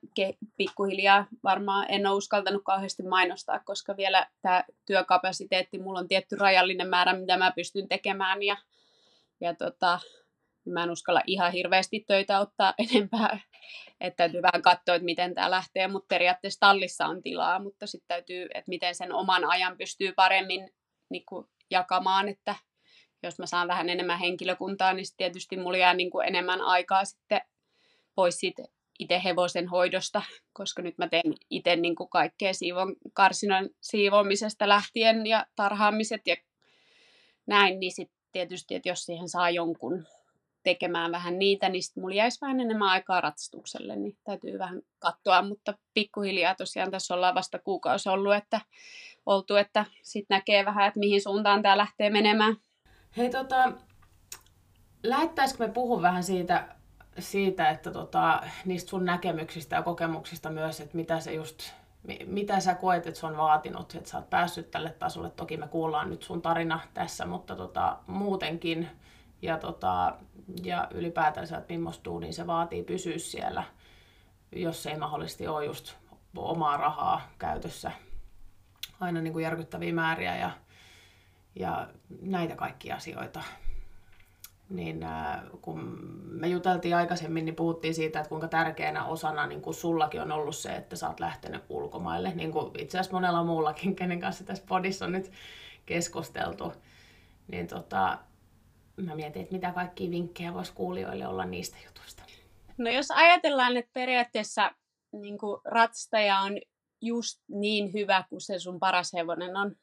[0.58, 6.88] pikkuhiljaa varmaan en ole uskaltanut kauheasti mainostaa, koska vielä tämä työkapasiteetti, mulla on tietty rajallinen
[6.88, 8.58] määrä, mitä mä pystyn tekemään ja,
[9.42, 10.00] ja tota,
[10.66, 13.40] mä en uskalla ihan hirveästi töitä ottaa enempää,
[14.02, 18.08] että täytyy vähän katsoa, että miten tämä lähtee, mutta periaatteessa tallissa on tilaa, mutta sitten
[18.08, 20.70] täytyy, että miten sen oman ajan pystyy paremmin
[21.10, 22.56] niin kuin jakamaan, että
[23.24, 27.42] jos mä saan vähän enemmän henkilökuntaa, niin tietysti mulla jää niin kuin enemmän aikaa sitten
[28.16, 28.64] pois siitä
[29.00, 30.22] itse hevosen hoidosta,
[30.54, 36.36] koska nyt mä teen itse niin kuin kaikkea siivon, karsinan siivoamisesta lähtien ja tarhaamiset ja
[37.48, 40.06] näin, niin sitten tietysti, että jos siihen saa jonkun
[40.64, 45.42] tekemään vähän niitä, niin sitten mulla jäisi vähän enemmän aikaa ratsastukselle, niin täytyy vähän katsoa,
[45.42, 48.62] mutta pikkuhiljaa tosiaan tässä ollaan vasta kuukausi ollut, että
[49.26, 52.58] oltu, että sitten näkee vähän, että mihin suuntaan tämä lähtee menemään.
[53.18, 53.72] Hei tota,
[55.04, 56.76] lähettäisikö me puhua vähän siitä
[57.20, 61.72] siitä, että tota, niistä sun näkemyksistä ja kokemuksista myös, että mitä se just,
[62.26, 65.30] mitä sä koet, että se on vaatinut, että sä oot päässyt tälle tasolle.
[65.30, 68.90] Toki me kuullaan nyt sun tarina tässä, mutta tota, muutenkin
[69.42, 70.14] ja, tota,
[70.64, 73.64] ja ylipäätänsä, että millaista niin se vaatii pysyä siellä,
[74.52, 75.96] jos ei mahdollisesti ole just
[76.36, 77.92] omaa rahaa käytössä.
[79.00, 80.52] Aina niin kuin järkyttäviä määriä ja,
[81.56, 81.90] ja
[82.22, 83.44] näitä kaikkia asioita
[84.70, 86.00] niin äh, kun
[86.32, 90.56] me juteltiin aikaisemmin, niin puhuttiin siitä, että kuinka tärkeänä osana niin kuin sullakin on ollut
[90.56, 92.32] se, että sä oot lähtenyt ulkomaille.
[92.36, 95.32] Niin kuin itse asiassa monella muullakin, kenen kanssa tässä podissa on nyt
[95.86, 96.74] keskusteltu.
[97.48, 98.18] Niin tota,
[98.98, 102.24] mä mietin, että mitä kaikkia vinkkejä voisi kuulijoille olla niistä jutuista.
[102.78, 104.72] No jos ajatellaan, että periaatteessa
[105.12, 106.58] niin ratsastaja on
[107.02, 109.76] just niin hyvä kuin se sun paras hevonen on.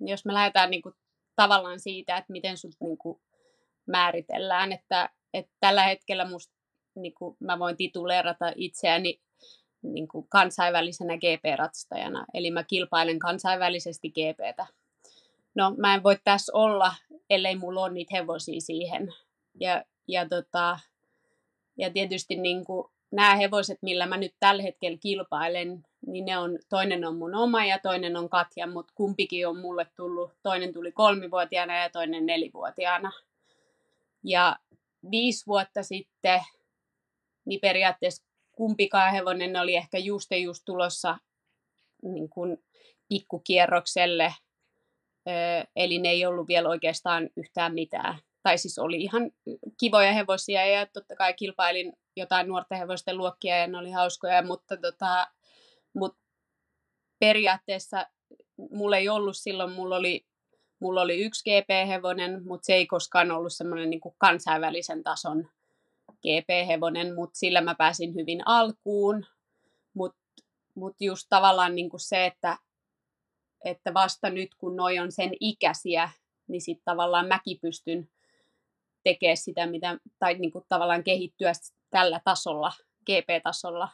[0.00, 0.94] Jos me lähdetään niin kuin,
[1.36, 3.20] tavallaan siitä, että miten sut niin kuin,
[3.86, 6.54] määritellään, että, että tällä hetkellä musta,
[6.94, 9.20] niin kuin mä voin tituleerata itseäni
[9.82, 14.66] niin kuin kansainvälisenä GP-ratsastajana, eli mä kilpailen kansainvälisesti GPtä.
[15.54, 16.94] No mä en voi tässä olla,
[17.30, 19.14] ellei mulla ole niitä hevosia siihen.
[19.60, 20.78] Ja, ja, tota,
[21.78, 26.58] ja tietysti niin kuin, nämä hevoset, millä mä nyt tällä hetkellä kilpailen, niin ne on,
[26.68, 30.92] toinen on mun oma ja toinen on Katja, mutta kumpikin on mulle tullut, toinen tuli
[30.92, 33.12] kolmivuotiaana ja toinen nelivuotiaana.
[34.24, 34.56] Ja
[35.10, 36.40] viisi vuotta sitten,
[37.44, 41.18] niin periaatteessa kumpikaan hevonen oli ehkä just ja just tulossa
[42.02, 42.64] niin kuin
[43.08, 44.34] pikkukierrokselle,
[45.76, 48.18] eli ne ei ollut vielä oikeastaan yhtään mitään.
[48.42, 49.30] Tai siis oli ihan
[49.80, 54.76] kivoja hevosia ja totta kai kilpailin jotain nuorten hevosten luokkia ja ne oli hauskoja, mutta
[54.76, 55.26] tota,
[55.94, 56.16] mut
[57.18, 58.06] periaatteessa
[58.70, 60.26] mulla ei ollut silloin, mulla oli
[60.84, 65.48] Mulla oli yksi GP-hevonen, mutta se ei koskaan ollut semmoinen niin kansainvälisen tason
[66.10, 69.26] GP-hevonen, mutta sillä mä pääsin hyvin alkuun.
[69.94, 70.18] Mutta
[70.74, 72.58] mut just tavallaan niin kuin se, että,
[73.64, 76.10] että vasta nyt kun noi on sen ikäisiä,
[76.48, 78.08] niin sitten tavallaan mäkin pystyn
[79.04, 81.52] tekemään sitä, mitä, tai niin kuin tavallaan kehittyä
[81.90, 82.72] tällä tasolla,
[83.06, 83.88] GP-tasolla.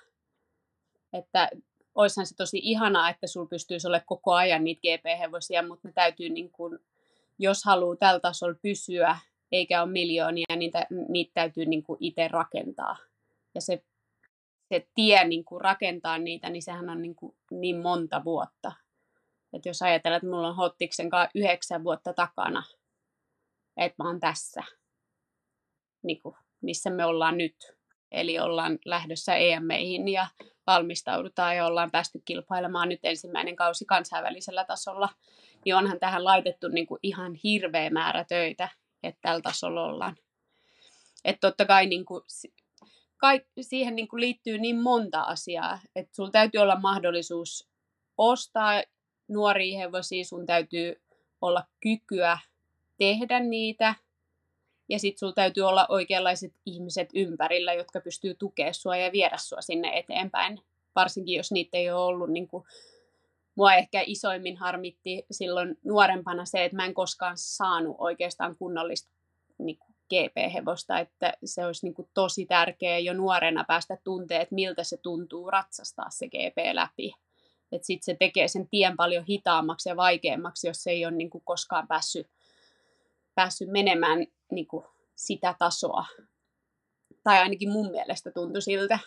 [1.13, 1.51] Että
[1.95, 6.29] olisihan se tosi ihanaa, että sulla pystyisi olemaan koko ajan niitä GP-hevosia, mutta ne täytyy,
[6.29, 6.79] niin kuin,
[7.39, 9.17] jos haluaa tällä tasolla pysyä,
[9.53, 12.97] eikä ole miljoonia, niitä, niitä täytyy niin itse rakentaa.
[13.55, 13.85] Ja se,
[14.69, 18.73] se tie niin rakentaa niitä, niin sehän on niin, kuin niin monta vuotta.
[19.53, 22.63] Et jos ajatellaan, että mulla on Hottiksen kanssa yhdeksän vuotta takana,
[23.77, 24.63] että mä oon tässä,
[26.03, 27.57] niin kuin, missä me ollaan nyt.
[28.13, 30.27] Eli ollaan lähdössä EMEihin ja
[30.71, 35.09] valmistaudutaan ja ollaan päästy kilpailemaan nyt ensimmäinen kausi kansainvälisellä tasolla.
[35.65, 38.69] Niin onhan tähän laitettu niin kuin ihan hirveä määrä töitä,
[39.03, 40.17] että tällä tasolla ollaan.
[41.25, 42.23] Että totta kai, niin kuin,
[43.17, 47.69] kai siihen niin kuin liittyy niin monta asiaa, että sulla täytyy olla mahdollisuus
[48.19, 48.83] ostaa
[49.29, 51.03] nuoria hevosia, sun täytyy
[51.41, 52.39] olla kykyä
[52.99, 53.95] tehdä niitä,
[54.91, 59.61] ja sitten sulla täytyy olla oikeanlaiset ihmiset ympärillä, jotka pystyy tukemaan sua ja viedä sua
[59.61, 60.61] sinne eteenpäin.
[60.97, 62.65] Varsinkin jos niitä ei ole ollut niin kuin
[63.55, 69.11] mua ehkä isoimmin harmitti silloin nuorempana se, että mä en koskaan saanut oikeastaan kunnollista
[69.59, 74.55] niin kuin GP-hevosta, että se olisi niin kuin tosi tärkeää jo nuorena päästä tuntemaan, että
[74.55, 77.13] miltä se tuntuu ratsastaa se GP läpi.
[77.73, 81.31] Että sitten se tekee sen tien paljon hitaammaksi ja vaikeammaksi, jos se ei ole niin
[81.31, 82.27] kuin koskaan päässyt,
[83.35, 84.85] päässyt menemään niin kuin
[85.17, 86.07] sitä tasoa.
[87.25, 88.99] Tai ainakin mun mielestä tuntui siltä.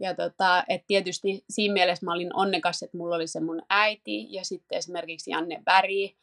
[0.00, 4.32] Ja tota, et tietysti siinä mielessä mä olin onnekas, että mulla oli se mun äiti
[4.32, 6.16] ja sitten esimerkiksi Janne Väri,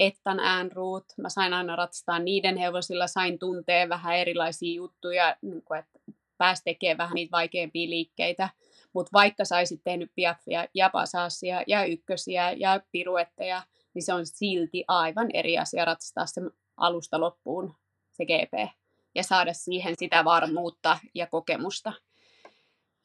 [0.00, 1.04] Ettan Äänruut.
[1.16, 5.98] Mä sain aina ratsastaa niiden hevosilla, sain tuntea vähän erilaisia juttuja, niin kuin, että
[6.38, 8.48] pääsi tekemään vähän niitä vaikeampia liikkeitä.
[8.92, 13.62] Mutta vaikka saisit tehnyt piaffia ja pasaasia ja ykkösiä ja piruetteja,
[13.94, 16.40] niin se on silti aivan eri asia ratsastaa se
[16.76, 17.74] alusta loppuun
[18.22, 18.72] se GP
[19.14, 21.92] ja saada siihen sitä varmuutta ja kokemusta.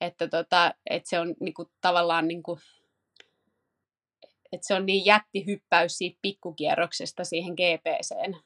[0.01, 2.59] Että, tota, että se on niinku, tavallaan niinku,
[4.51, 8.37] että se on niin jättihyppäys siitä pikkukierroksesta siihen GPCen,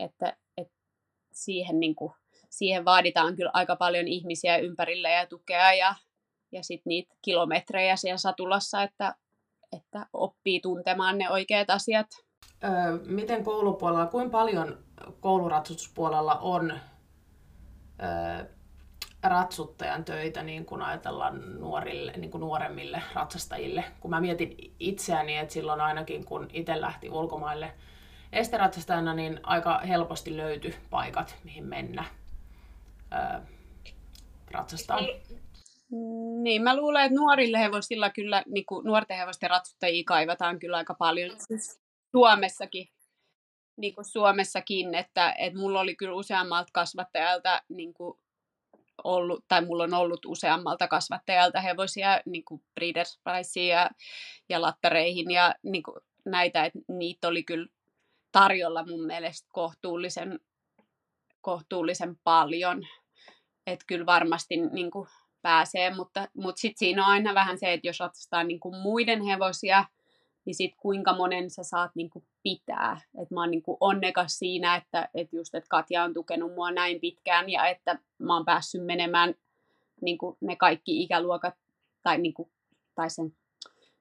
[0.00, 0.74] että, että
[1.32, 2.14] siihen, niinku,
[2.50, 5.94] siihen vaaditaan kyllä aika paljon ihmisiä ympärillä ja tukea ja,
[6.52, 9.14] ja sitten niitä kilometrejä siellä satulassa, että,
[9.76, 12.06] että oppii tuntemaan ne oikeat asiat.
[12.64, 14.78] Öö, miten koulupuolella, kuinka paljon
[15.20, 16.70] kouluratsustuspuolella on
[18.02, 18.44] öö,
[19.22, 23.84] ratsuttajan töitä, niin kun ajatellaan nuorille, niin kuin nuoremmille ratsastajille.
[24.00, 27.72] Kun mä mietin itseäni, että silloin ainakin kun itse lähti ulkomaille
[28.32, 32.04] esteratsastajana, niin aika helposti löytyi paikat, mihin mennä
[33.12, 33.40] öö,
[34.50, 34.98] ratsastaa.
[36.42, 40.94] Niin, mä luulen, että nuorille hevosilla kyllä, niin kuin nuorten hevosten ratsuttajia kaivataan kyllä aika
[40.94, 41.36] paljon.
[41.38, 41.83] Siis
[42.14, 42.88] Suomessakin,
[43.76, 48.18] niin kuin Suomessakin että, että mulla oli kyllä useammalta kasvattajalta niin kuin
[49.04, 53.20] ollut, tai mulla on ollut useammalta kasvattajalta hevosia, niin kuin Breeders
[53.68, 53.90] ja,
[54.48, 57.66] ja lattareihin ja niin kuin näitä, että niitä oli kyllä
[58.32, 60.40] tarjolla mun mielestä kohtuullisen,
[61.40, 62.86] kohtuullisen paljon.
[63.66, 65.08] Että kyllä varmasti niin kuin
[65.42, 69.22] pääsee, mutta, mutta sitten siinä on aina vähän se, että jos ratsastaa niin kuin muiden
[69.22, 69.84] hevosia,
[70.44, 73.00] niin sitten kuinka monen sä saat niin kuin pitää.
[73.22, 76.70] Et mä oon niin kuin onnekas siinä, että, että just, että Katja on tukenut mua
[76.70, 79.34] näin pitkään ja että mä oon päässyt menemään
[80.00, 81.54] niin kuin ne kaikki ikäluokat
[82.02, 82.50] tai, niin kuin,
[82.94, 83.36] tai sen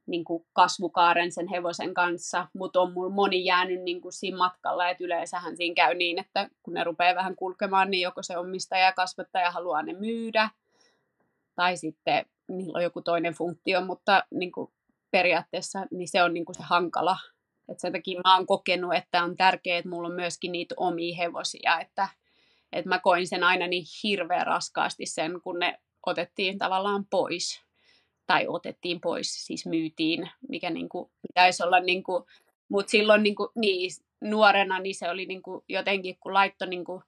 [0.06, 4.89] niin kuin kasvukaaren sen hevosen kanssa, mutta on mulla moni jäänyt niin kuin siinä matkalla,
[4.89, 8.86] että yleensähän siinä käy niin, että kun ne rupeaa vähän kulkemaan, niin joko se omistaja
[8.86, 10.49] ja kasvattaja haluaa ne myydä,
[11.56, 14.71] tai sitten niillä on joku toinen funktio, mutta niin kuin
[15.13, 17.17] periaatteessa niin se on niin kuin se hankala.
[17.69, 21.17] Et sen takia mä oon kokenut, että on tärkeää, että mulla on myöskin niitä omia
[21.17, 22.08] hevosia, että,
[22.71, 27.62] että mä koin sen aina niin hirveän raskaasti sen, kun ne otettiin tavallaan pois.
[28.28, 32.23] Tai otettiin pois, siis myytiin, mikä niin kuin pitäisi olla, niin kuin,
[32.69, 36.86] mutta silloin niin, kuin, niin nuorena niin se oli niin kuin jotenkin, kun laittoi niin
[36.86, 37.04] kuin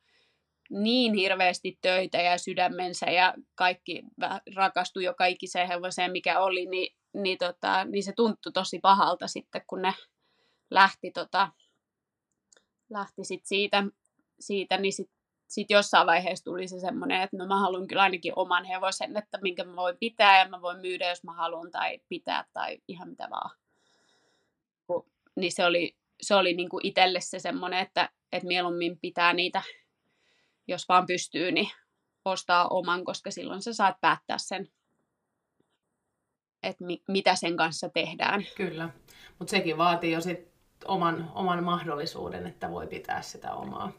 [0.70, 4.04] niin hirveästi töitä ja sydämensä ja kaikki
[4.56, 9.62] rakastui joka ikiseen hevoseen, mikä oli, niin niin, tota, niin se tuntui tosi pahalta sitten,
[9.68, 9.94] kun ne
[10.70, 11.52] lähti, tota,
[12.90, 13.84] lähti sit siitä,
[14.40, 15.16] siitä, niin sitten
[15.48, 19.38] sit jossain vaiheessa tuli se semmoinen, että no mä haluan kyllä ainakin oman hevosen, että
[19.42, 23.10] minkä mä voin pitää ja mä voin myydä, jos mä haluan, tai pitää, tai ihan
[23.10, 23.52] mitä vaan.
[25.36, 29.62] Niin se oli, se oli niin kuin itselle se semmoinen, että, että mieluummin pitää niitä,
[30.68, 31.70] jos vaan pystyy, niin
[32.26, 34.70] ostaa oman, koska silloin sä saat päättää sen
[36.66, 38.46] että mi- mitä sen kanssa tehdään.
[38.56, 38.90] Kyllä,
[39.40, 43.92] mutta sekin vaatii jo sit oman, oman mahdollisuuden, että voi pitää sitä omaa.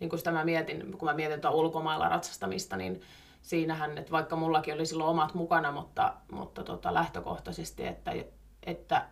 [0.00, 3.00] Niin kuin sitä mä mietin, kun mä mietin tuota ulkomailla ratsastamista, niin
[3.42, 8.12] siinähän, että vaikka mullakin oli silloin omat mukana, mutta, mutta tota lähtökohtaisesti, että,
[8.66, 9.06] että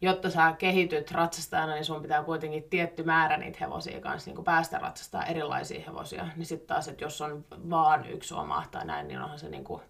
[0.00, 4.78] jotta sä kehityt ratsastajana, niin sun pitää kuitenkin tietty määrä niitä hevosia kanssa niin päästä
[4.78, 6.28] ratsastamaan erilaisia hevosia.
[6.36, 9.64] Niin sitten taas, että jos on vaan yksi oma tai näin, niin onhan se niin
[9.64, 9.82] kuin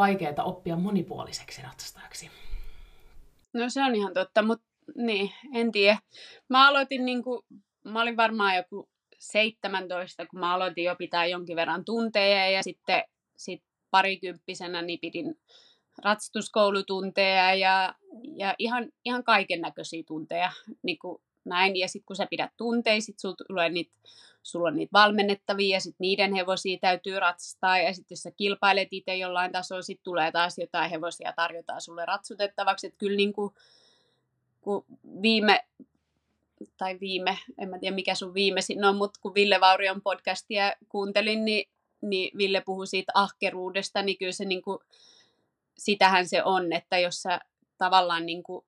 [0.00, 2.30] vaikeaa oppia monipuoliseksi ratsastajaksi.
[3.52, 5.98] No se on ihan totta, mutta niin, en tiedä.
[6.48, 7.42] Mä aloitin niin kuin,
[7.84, 13.02] mä olin varmaan joku 17, kun mä aloitin jo pitää jonkin verran tunteja ja sitten
[13.36, 15.38] sit parikymppisenä niin pidin
[16.04, 17.94] ratsastuskoulutunteja ja,
[18.36, 20.52] ja ihan, ihan kaiken näköisiä tunteja.
[20.82, 21.76] Niin kuin näin.
[21.76, 23.92] Ja sitten kun sä pidät tunteja, sit sulla, tulee niitä,
[24.42, 27.78] sulla on niitä valmennettavia ja sitten niiden hevosia täytyy ratsastaa.
[27.78, 32.06] Ja sitten jos sä kilpailet itse jollain tasolla, sitten tulee taas jotain hevosia tarjotaan sulle
[32.06, 32.86] ratsutettavaksi.
[32.86, 33.54] Että kyllä niin kuin,
[34.60, 34.84] kun
[35.22, 35.64] viime,
[36.76, 41.44] tai viime, en mä tiedä mikä sun viimeisin on, mutta kun Ville Vaurion podcastia kuuntelin,
[41.44, 41.68] niin,
[42.00, 44.78] niin Ville puhui siitä ahkeruudesta, niin kyllä se niin kuin,
[45.78, 47.40] sitähän se on, että jos sä
[47.78, 48.64] tavallaan niin kuin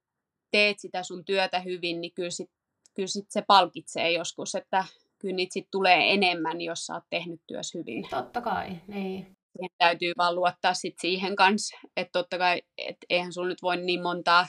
[0.50, 2.50] teet sitä sun työtä hyvin, niin kyllä sit,
[2.94, 4.85] kyllä sit se palkitsee joskus, että
[5.22, 8.08] kyllä niitä sit tulee enemmän, jos sä oot tehnyt työs hyvin.
[8.11, 9.37] Totta kai, niin.
[9.56, 13.76] Siihen täytyy vaan luottaa sit siihen kanssa, että totta kai, et eihän sulla nyt voi
[13.76, 14.46] niin montaa,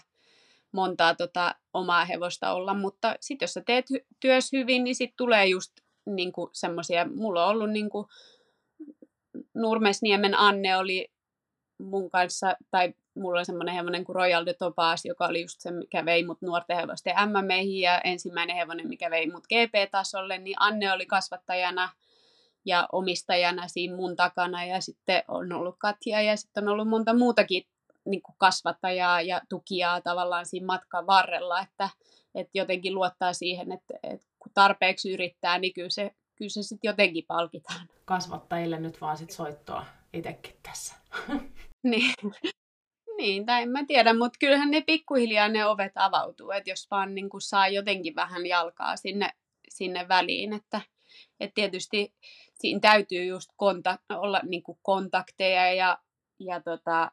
[0.72, 3.86] montaa tota omaa hevosta olla, mutta sitten jos sä teet
[4.20, 5.72] työs hyvin, niin sitten tulee just
[6.06, 8.08] niinku semmoisia, mulla on ollut niinku,
[9.54, 11.12] Nurmesniemen Anne oli
[11.86, 15.72] mun kanssa, tai mulla oli semmoinen hevonen kuin Royal de Topaz, joka oli just se,
[15.72, 20.94] mikä vei mut nuorten hevosten MMEihin, ja ensimmäinen hevonen, mikä vei mut GP-tasolle, niin Anne
[20.94, 21.90] oli kasvattajana
[22.66, 27.14] ja omistajana siinä mun takana, ja sitten on ollut Katja, ja sitten on ollut monta
[27.14, 27.64] muutakin
[28.06, 31.90] niin kuin kasvattajaa ja tukijaa tavallaan siinä matkan varrella, että,
[32.36, 36.90] että jotenkin luottaa siihen, että, että kun tarpeeksi yrittää, niin kyllä se, kyllä se sitten
[36.90, 37.88] jotenkin palkitaan.
[38.06, 40.96] Kasvattajille nyt vaan sit soittoa itsekin tässä.
[41.92, 42.14] Niin.
[43.18, 47.16] niin, tai en mä tiedä, mutta kyllähän ne pikkuhiljaa ne ovet avautuu, että jos vaan
[47.16, 49.30] niin kuin saa jotenkin vähän jalkaa sinne,
[49.70, 50.82] sinne väliin, että,
[51.40, 52.14] että tietysti
[52.54, 55.98] siinä täytyy just kontak- olla niin kuin kontakteja ja,
[56.40, 57.12] ja tota,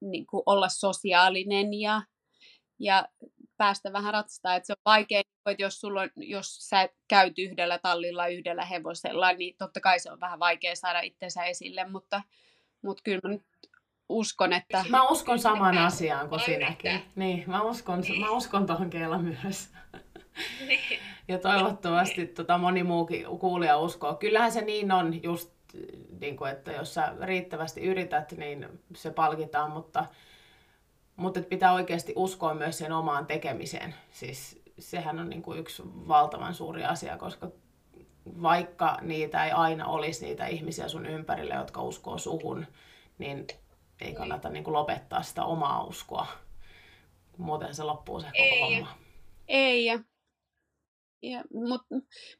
[0.00, 2.02] niin kuin olla sosiaalinen ja,
[2.78, 3.08] ja
[3.56, 4.54] päästä vähän ratsastaa.
[4.54, 9.32] Että se on vaikea, että jos, sulla on, jos sä käyt yhdellä tallilla yhdellä hevosella,
[9.32, 12.22] niin totta kai se on vähän vaikea saada itsensä esille, mutta,
[12.82, 13.42] mutta kyllä mä nyt
[14.08, 14.84] uskon, että...
[14.88, 17.02] Mä uskon saman asiaan kuin sinäkin.
[17.16, 19.68] Niin, mä uskon, mä uskon tuohon Keela myös.
[20.66, 20.98] Niin.
[21.28, 24.14] Ja toivottavasti tota, moni muukin kuulija uskoo.
[24.14, 25.50] Kyllähän se niin on just,
[26.20, 30.06] niin kuin, että jos sä riittävästi yrität, niin se palkitaan, mutta,
[31.16, 33.94] mutta pitää oikeasti uskoa myös sen omaan tekemiseen.
[34.10, 37.50] Siis sehän on niin kuin yksi valtavan suuri asia, koska
[38.42, 42.66] vaikka niitä ei aina olisi niitä ihmisiä sun ympärille, jotka uskoo suhun,
[43.18, 43.46] niin
[44.00, 46.26] ei kannata niin kuin lopettaa sitä omaa uskoa.
[47.38, 48.60] Muuten se loppuu se koko ei.
[48.60, 48.98] homma.
[49.48, 49.84] Ei.
[49.84, 49.98] Ja,
[51.22, 51.82] ja, mut,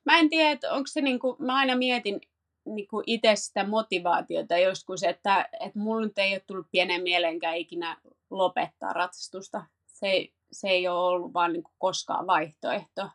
[0.05, 2.21] mä en tiedä, että onko se niin kuin, mä aina mietin
[2.65, 7.57] niin kuin itse sitä motivaatiota joskus, että, että mulla nyt ei ole tullut pienen mielenkään
[7.57, 7.97] ikinä
[8.31, 9.65] lopettaa ratsastusta.
[9.87, 13.09] Se ei, se ei ole ollut vaan niin kuin koskaan vaihtoehto.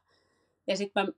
[0.68, 1.12] Ja sitten mä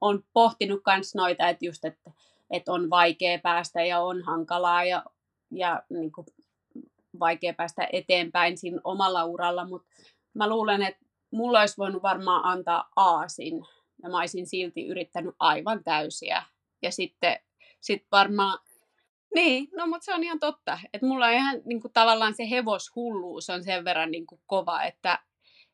[0.00, 2.10] on pohtinut myös noita, että just, että,
[2.50, 5.04] että on vaikea päästä ja on hankalaa ja
[5.50, 6.26] ja niin kuin,
[7.20, 9.88] vaikea päästä eteenpäin siinä omalla uralla, mutta
[10.34, 13.64] mä luulen, että mulla olisi voinut varmaan antaa aasin
[14.02, 16.42] ja mä olisin silti yrittänyt aivan täysiä.
[16.82, 17.38] Ja sitten
[17.80, 18.58] sit varmaan,
[19.34, 22.50] niin, no mutta se on ihan totta, että mulla on ihan niin kuin, tavallaan se
[22.50, 25.18] hevoshulluus on sen verran niin kuin, kova, että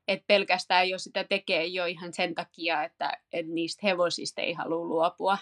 [0.08, 4.84] et pelkästään jo sitä tekee jo ihan sen takia, että, että niistä hevosista ei halua
[4.84, 5.38] luopua.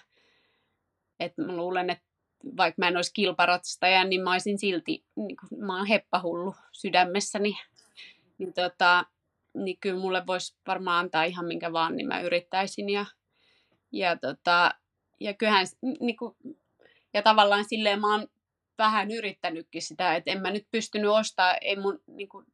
[1.21, 2.05] Et mä luulen, että
[2.57, 7.59] vaikka mä en olisi kilparatsastaja, niin mä olisin silti, niin kuin, mä oon heppahullu sydämessäni.
[8.39, 9.05] Niin, tota,
[9.55, 12.91] niin kyllä mulle voisi varmaan antaa ihan minkä vaan, niin mä yrittäisin.
[12.91, 13.07] Ja,
[13.93, 14.75] ja, tota,
[15.21, 15.67] ja kyllähän,
[16.01, 16.37] niin kuin,
[17.15, 18.29] ja tavallaan silleen mä oon
[18.79, 22.47] vähän yrittänytkin sitä, että en mä nyt pystynyt ostaa, ei mun, niin kuin,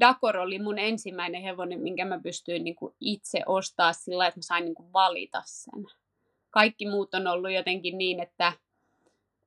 [0.00, 4.42] Dakor oli mun ensimmäinen hevonen, minkä mä pystyin niin kuin itse ostaa sillä että mä
[4.42, 5.86] sain niin kuin valita sen.
[6.50, 8.52] Kaikki muut on ollut jotenkin niin, että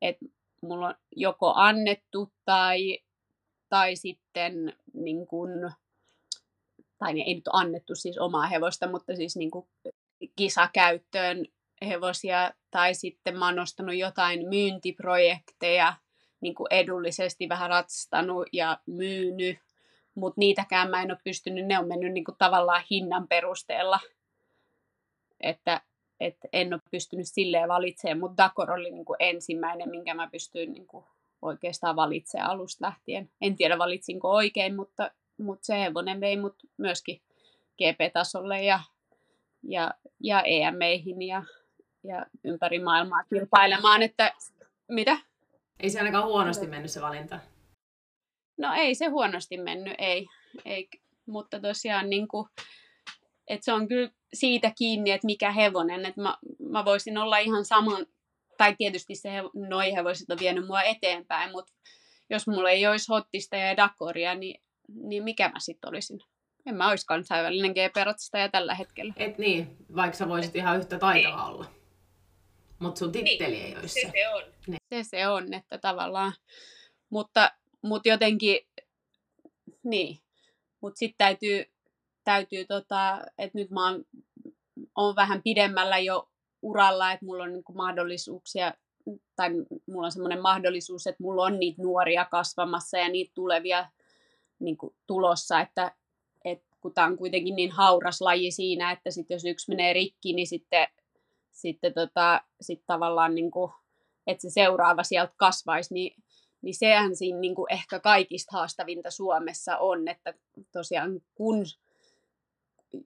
[0.01, 0.25] että
[0.61, 2.99] mulla on joko annettu tai,
[3.69, 5.71] tai sitten niin kun,
[6.97, 9.67] tai ei nyt annettu siis omaa hevosta, mutta siis niin kuin
[10.35, 11.45] kisakäyttöön
[11.85, 15.93] hevosia, tai sitten mä oon nostanut jotain myyntiprojekteja,
[16.41, 19.57] niin kuin edullisesti vähän ratstanut ja myynyt,
[20.19, 23.99] mutta niitäkään mä en ole pystynyt, ne on mennyt niin kuin tavallaan hinnan perusteella.
[25.41, 25.81] Että
[26.19, 30.71] että en ole pystynyt silleen valitsemaan, mutta Dakor oli niin kuin ensimmäinen, minkä mä pystyin
[30.71, 31.05] niin kuin
[31.41, 33.29] oikeastaan valitsemaan alusta lähtien.
[33.41, 37.21] En tiedä valitsinko oikein, mutta mut se hevonen vei mut myöskin
[37.77, 38.79] GP-tasolle ja,
[39.63, 41.43] ja, ja EM-meihin ja,
[42.03, 44.33] ja ympäri maailmaa kilpailemaan, että
[44.87, 45.17] mitä?
[45.79, 47.39] Ei se ainakaan huonosti mennyt se valinta.
[48.59, 50.27] No ei se huonosti mennyt, ei.
[50.65, 50.89] ei.
[51.25, 52.47] Mutta tosiaan niin kuin,
[53.47, 56.05] että se on kyllä siitä kiinni, että mikä hevonen.
[56.05, 58.05] Että mä, mä voisin olla ihan saman,
[58.57, 61.73] tai tietysti se noi hevoset on vienyt mua eteenpäin, mutta
[62.29, 66.19] jos mulla ei olisi Hottista ja Dakoria, niin, niin mikä mä sitten olisin?
[66.65, 69.13] En mä olisi kansainvälinen GP-ratsastaja tällä hetkellä.
[69.17, 71.65] Et niin, vaikka sä voisit ihan yhtä taitava olla.
[72.79, 74.01] Mutta sun titteli niin, ei olisi se.
[74.01, 74.43] Se, se on.
[74.67, 74.77] Niin.
[74.89, 76.33] Se se on, että tavallaan.
[77.09, 77.51] Mutta,
[77.81, 78.59] mutta jotenkin,
[79.83, 80.19] niin.
[80.81, 81.65] Mutta sitten täytyy,
[82.23, 84.05] täytyy tota, että nyt mä oon,
[84.95, 86.29] oon vähän pidemmällä jo
[86.61, 88.73] uralla, että mulla on niinku mahdollisuuksia,
[89.35, 89.49] tai
[89.87, 93.89] mulla on semmoinen mahdollisuus, että mulla on niitä nuoria kasvamassa ja niitä tulevia
[94.59, 95.95] niin kuin, tulossa, että,
[96.45, 100.33] että kun tämä on kuitenkin niin hauras laji siinä, että sit jos yksi menee rikki,
[100.33, 100.87] niin sitten,
[101.51, 103.71] sitten tota, sit tavallaan, niin kuin,
[104.27, 106.23] että se seuraava sieltä kasvaisi, niin,
[106.61, 110.33] niin sehän siinä niin kuin ehkä kaikista haastavinta Suomessa on, että
[110.71, 111.65] tosiaan kun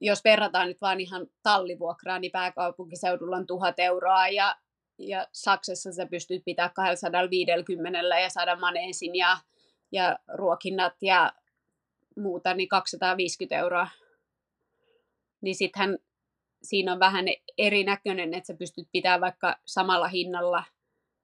[0.00, 4.56] jos verrataan nyt vaan ihan tallivuokraa, niin pääkaupunkiseudulla on tuhat euroa ja,
[4.98, 9.36] ja Saksassa sä pystyt pitää 250 ja saada maneesin ja,
[9.92, 11.32] ja ruokinnat ja
[12.16, 13.88] muuta, niin 250 euroa.
[15.40, 15.98] Niin sittenhän
[16.62, 17.24] siinä on vähän
[17.58, 20.64] erinäköinen, että sä pystyt pitämään vaikka samalla hinnalla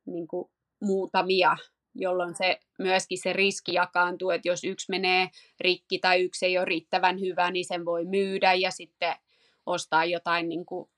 [0.06, 0.50] niin kuin
[0.80, 1.56] muutamia
[1.94, 5.28] jolloin se myöskin se riski jakaantuu, että jos yksi menee
[5.60, 9.14] rikki tai yksi ei ole riittävän hyvä, niin sen voi myydä ja sitten
[9.66, 10.90] ostaa jotain niin kuin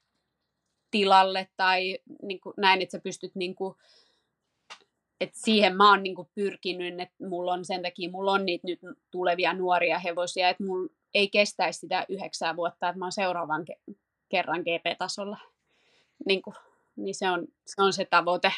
[0.91, 3.75] tilalle tai niin kuin näin, että sä pystyt niin kuin,
[5.21, 8.67] että siihen mä oon niin kuin pyrkinyt, että mulla on sen takia, mulla on niitä
[8.67, 8.81] nyt
[9.11, 13.65] tulevia nuoria hevosia, että mulla ei kestäisi sitä yhdeksää vuotta, että mä oon seuraavan
[14.29, 15.39] kerran GP-tasolla.
[16.27, 16.55] Niin, kuin,
[16.97, 18.53] niin se, on, se on se tavoite.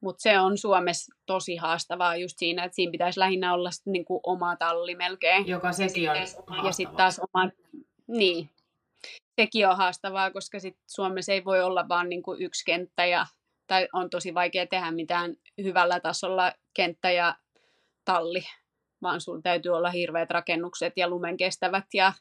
[0.00, 4.20] Mutta se on Suomessa tosi haastavaa just siinä, että siinä pitäisi lähinnä olla niin kuin
[4.22, 5.46] oma talli melkein.
[5.46, 6.66] Joka sekin on haastavaa.
[6.66, 7.50] Ja sitten taas oma,
[8.06, 8.50] niin,
[9.36, 13.26] sekin on haastavaa, koska sit Suomessa ei voi olla vain niin kuin yksi kenttä ja,
[13.66, 17.36] tai on tosi vaikea tehdä mitään hyvällä tasolla kenttä ja
[18.04, 18.44] talli,
[19.02, 22.12] vaan sulla täytyy olla hirveät rakennukset ja lumen kestävät ja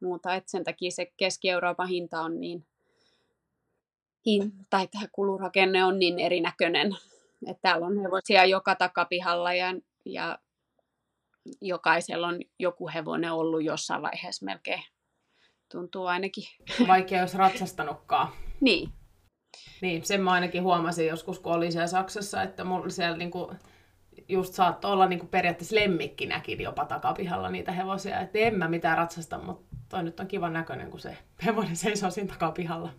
[0.00, 2.66] muuta, että sen takia se Keski-Euroopan hinta on niin,
[4.26, 6.96] hin, tai tämä kulurakenne on niin erinäköinen,
[7.48, 9.74] että täällä on hevosia joka takapihalla ja,
[10.04, 10.38] ja
[11.60, 14.82] jokaisella on joku hevonen ollut jossain vaiheessa melkein.
[15.72, 16.44] Tuntuu ainakin.
[16.88, 18.28] Vaikka jos ratsastanutkaan.
[18.60, 18.92] niin.
[19.80, 23.52] Niin, sen mä ainakin huomasin joskus, kun olin siellä Saksassa, että mulla siellä niinku,
[24.28, 28.20] just saattoi olla niinku periaatteessa lemmikkinäkin jopa takapihalla niitä hevosia.
[28.20, 32.10] Että en mä mitään ratsasta, mutta toi nyt on kivan näköinen, kun se hevonen seisoo
[32.10, 32.90] siinä takapihalla.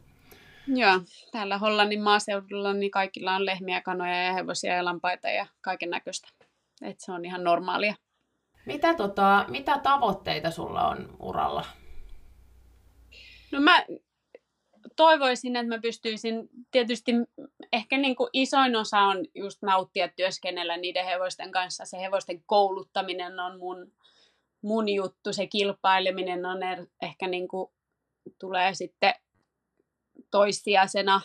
[0.67, 0.99] Joo,
[1.31, 6.27] täällä Hollannin maaseudulla niin kaikilla on lehmiä, kanoja ja hevosia ja lampaita ja kaiken näköistä.
[6.81, 7.95] Et se on ihan normaalia.
[8.65, 11.65] Mitä, tota, mitä tavoitteita sulla on uralla?
[13.51, 13.85] No mä
[14.95, 17.11] toivoisin, että mä pystyisin, tietysti
[17.73, 21.85] ehkä niin kuin isoin osa on just nauttia työskennellä niiden hevosten kanssa.
[21.85, 23.91] Se hevosten kouluttaminen on mun,
[24.61, 27.71] mun juttu, se kilpaileminen on er, ehkä niin kuin,
[28.39, 29.13] tulee sitten
[30.35, 31.21] toissijaisena.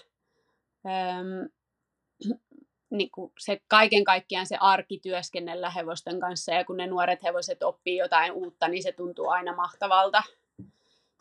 [0.86, 1.50] Öm,
[2.90, 7.62] niin kuin se kaiken kaikkiaan se arki työskennellä hevosten kanssa ja kun ne nuoret hevoset
[7.62, 10.22] oppii jotain uutta, niin se tuntuu aina mahtavalta.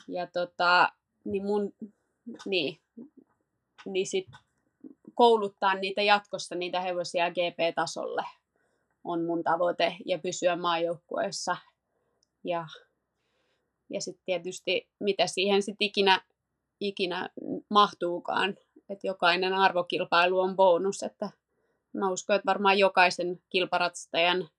[0.07, 0.91] Ja tota,
[1.25, 1.73] niin mun,
[2.45, 2.79] niin,
[3.85, 4.27] niin sit
[5.13, 8.23] kouluttaa niitä jatkossa niitä hevosia GP-tasolle
[9.03, 11.57] on mun tavoite ja pysyä maajoukkueessa.
[12.43, 12.67] Ja,
[13.89, 16.21] ja sitten tietysti mitä siihen sitten ikinä
[16.79, 17.29] ikinä
[17.69, 18.57] mahtuukaan.
[18.89, 21.29] Että jokainen arvokilpailu on bonus, että
[21.93, 24.49] mä uskon, että varmaan jokaisen kilparatsastajan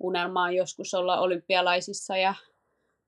[0.00, 2.34] unelma on joskus olla olympialaisissa ja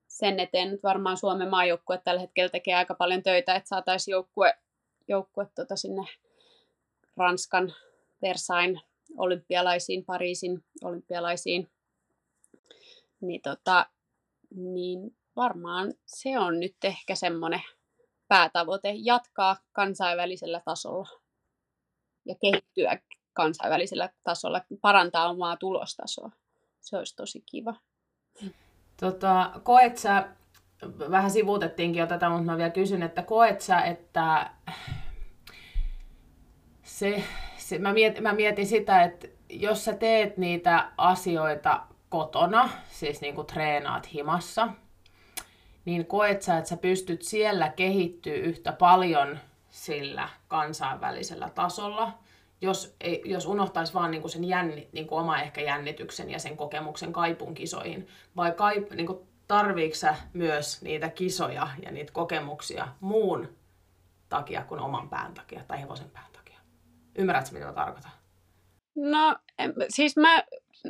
[0.07, 4.53] sen eteen nyt varmaan Suomen maajoukkue tällä hetkellä tekee aika paljon töitä, että saataisiin joukkue,
[5.07, 6.05] joukkue tota sinne
[7.17, 7.73] Ranskan,
[8.21, 8.81] Versain
[9.17, 11.69] olympialaisiin, Pariisin olympialaisiin.
[13.21, 13.85] Niin, tota,
[14.55, 17.61] niin varmaan se on nyt ehkä semmoinen
[18.29, 21.09] päätavoite jatkaa kansainvälisellä tasolla
[22.25, 22.99] ja kehittyä
[23.33, 26.31] kansainvälisellä tasolla, parantaa omaa tulostasoa.
[26.79, 27.75] Se olisi tosi kiva.
[28.99, 30.29] Tota, koet sä,
[31.11, 34.51] vähän sivuutettiinkin jo tätä, mutta mä vielä kysyn, että koet sä, että
[36.83, 37.23] se,
[37.57, 43.35] se mä, mietin, mä mietin sitä, että jos sä teet niitä asioita kotona, siis niin
[43.35, 44.67] kuin treenaat himassa,
[45.85, 52.11] niin koet sä, että sä pystyt siellä kehittyä yhtä paljon sillä kansainvälisellä tasolla,
[52.61, 56.39] jos, ei, jos unohtaisi vaan niin kuin sen jänni, niin kuin oma ehkä jännityksen ja
[56.39, 62.87] sen kokemuksen kaipunkisoihin, vai kaip, niin kuin, tarviiko sä myös niitä kisoja ja niitä kokemuksia
[62.99, 63.49] muun
[64.29, 66.59] takia kuin oman pään takia tai hevosen pään takia?
[67.17, 68.11] Ymmärrätkö, mitä tarkoitan?
[68.95, 69.35] No,
[69.89, 70.43] siis mä,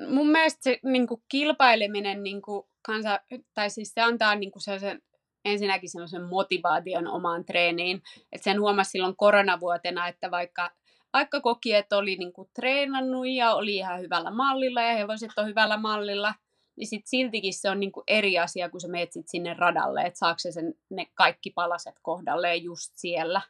[0.08, 3.20] mun mielestä se niin kuin kilpaileminen niin kuin kansa,
[3.54, 5.02] tai siis se antaa niin kuin sellaisen,
[5.46, 8.02] ensinnäkin sellaisen motivaation omaan treeniin.
[8.32, 10.72] että sen huomasi silloin koronavuotena, että vaikka,
[11.14, 15.48] vaikka koki, että oli niin kuin treenannut ja oli ihan hyvällä mallilla ja hevoset on
[15.48, 16.34] hyvällä mallilla,
[16.76, 20.02] niin sit siltikin se on niin kuin eri asia, kun sä meet sit sinne radalle,
[20.02, 23.42] että saako se sen, ne kaikki palaset kohdalleen just siellä.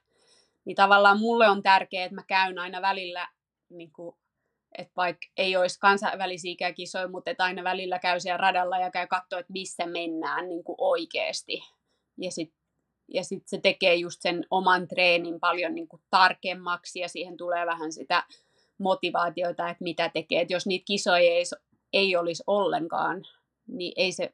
[0.66, 3.28] Niin tavallaan mulle on tärkeää, että mä käyn aina välillä
[3.70, 4.16] niin kuin
[4.78, 9.08] että vaikka ei olisi kansainvälisiä kisoja, mutta että aina välillä käy siellä radalla ja käy
[9.08, 11.64] katsoa, että missä mennään niin kuin oikeasti.
[12.18, 12.60] Ja sitten
[13.14, 17.66] ja sit se tekee just sen oman treenin paljon niin kuin tarkemmaksi ja siihen tulee
[17.66, 18.24] vähän sitä
[18.78, 20.42] motivaatiota, että mitä tekee.
[20.42, 21.44] Et jos niitä kisoja ei,
[21.94, 23.26] ei olisi ollenkaan,
[23.68, 24.34] niin ei se,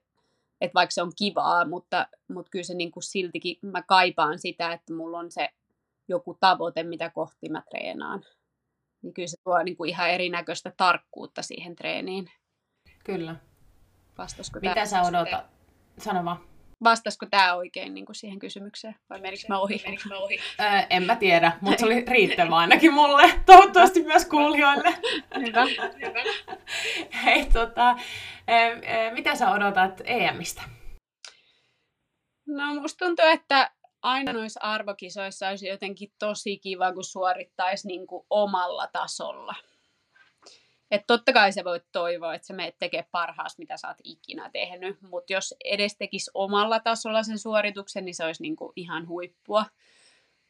[0.62, 4.74] että vaikka se on kivaa, mutta, mutta kyllä se niin kuin siltikin, mä kaipaan sitä,
[4.74, 5.50] että mulla on se
[6.08, 8.26] joku tavoite, mitä kohti mä treenaan
[9.06, 12.32] niin kyllä se tuo niin kuin ihan erinäköistä tarkkuutta siihen treeniin.
[13.04, 13.36] Kyllä.
[14.18, 14.86] Vastasko Mitä tämä?
[14.86, 15.46] sä odotat?
[15.98, 16.40] Sano vaan.
[16.84, 18.96] Vastasko tämä oikein niin kuin siihen kysymykseen?
[19.10, 19.82] Vai menikö mä ohi?
[19.86, 20.40] Menikö mä ohi?
[20.60, 23.24] Öö, en mä tiedä, mutta se oli riittävä ainakin mulle.
[23.46, 24.94] Toivottavasti myös kuulijoille.
[25.40, 25.66] Hyvä.
[26.02, 26.24] Hyvä.
[27.24, 27.96] Hei, tota,
[29.14, 30.62] mitä sä odotat EMistä?
[32.48, 33.72] No musta tuntuu, että
[34.06, 39.56] aina noissa arvokisoissa olisi jotenkin tosi kiva, kun suorittaisi niin kuin omalla tasolla.
[40.92, 44.50] Et totta kai se voit toivoa, että sä menet tekemään parhaasta, mitä sä oot ikinä
[44.50, 49.08] tehnyt, mutta jos edes tekisi omalla tasolla sen suorituksen, niin se olisi niin kuin ihan
[49.08, 49.66] huippua.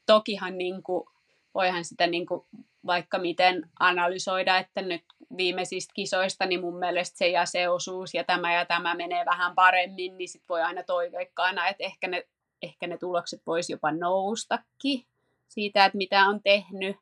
[0.05, 1.09] Tokihan niin kuin,
[1.53, 2.45] voihan sitä niin kuin
[2.85, 5.03] vaikka miten analysoida, että nyt
[5.37, 9.55] viimeisistä kisoista, niin mun mielestä se ja se osuus ja tämä ja tämä menee vähän
[9.55, 12.27] paremmin, niin sit voi aina toiveikkaana, että ehkä ne
[12.61, 15.05] ehkä ne tulokset voisi jopa noustakin
[15.47, 16.95] siitä, että mitä on tehnyt.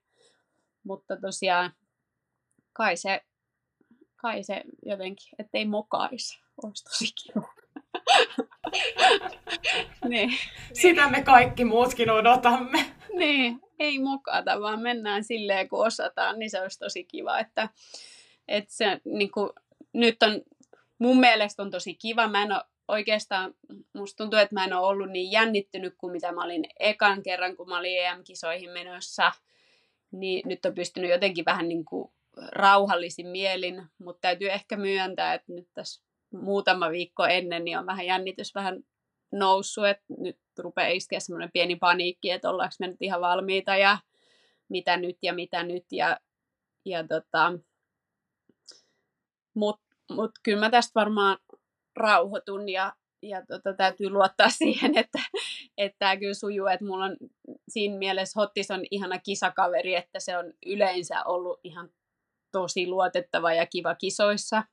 [0.83, 1.73] Mutta tosiaan
[2.73, 3.21] kai se,
[4.15, 7.53] kai se jotenkin, ettei mokaisi, olisi tosi kiva.
[10.09, 10.29] niin.
[10.73, 12.85] Sitä me kaikki muutkin odotamme.
[13.13, 17.69] niin, ei mokata, vaan mennään silleen, kun osataan, niin se olisi tosi kiva, että,
[18.47, 19.49] että se, niin kuin,
[19.93, 20.41] nyt on,
[20.99, 22.27] mun mielestä on tosi kiva.
[22.27, 23.53] Mä en ole oikeastaan
[23.93, 27.57] musta tuntuu, että mä en ole ollut niin jännittynyt kuin mitä mä olin ekan kerran,
[27.57, 29.31] kun mä olin EM-kisoihin menossa.
[30.11, 32.11] Niin nyt on pystynyt jotenkin vähän niin kuin
[32.51, 36.03] rauhallisin mielin, mutta täytyy ehkä myöntää, että nyt tässä
[36.33, 38.83] muutama viikko ennen niin on vähän jännitys vähän
[39.31, 43.97] noussut, että nyt rupeaa iskeä semmoinen pieni paniikki, että ollaanko me nyt ihan valmiita ja
[44.69, 46.19] mitä nyt ja mitä nyt ja,
[46.85, 47.53] ja tota,
[49.53, 51.37] mutta mut kyllä mä tästä varmaan
[51.95, 55.19] rauhoitun ja, ja tota, täytyy luottaa siihen, että,
[55.77, 57.17] että tämä kyllä sujuu, että mulla on
[57.69, 61.89] siinä mielessä Hottis on ihana kisakaveri, että se on yleensä ollut ihan
[62.51, 64.63] tosi luotettava ja kiva kisoissa.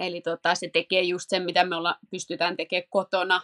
[0.00, 3.40] Eli tota, se tekee just sen, mitä me olla, pystytään tekemään kotona.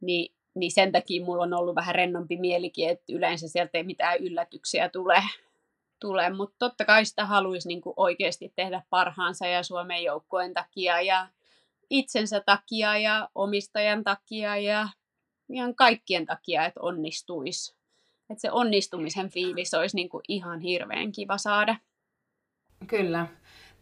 [0.00, 4.18] Ni, niin sen takia mulla on ollut vähän rennompi mielikin, että yleensä sieltä ei mitään
[4.18, 5.22] yllätyksiä tule.
[6.00, 6.30] tule.
[6.30, 11.28] Mutta totta kai sitä haluaisi niinku oikeasti tehdä parhaansa ja Suomen joukkueen takia ja
[11.90, 14.88] itsensä takia ja omistajan takia ja
[15.52, 17.76] ihan kaikkien takia, että onnistuisi.
[18.30, 21.76] Että se onnistumisen fiilis olisi niin kuin ihan hirveän kiva saada.
[22.86, 23.26] Kyllä.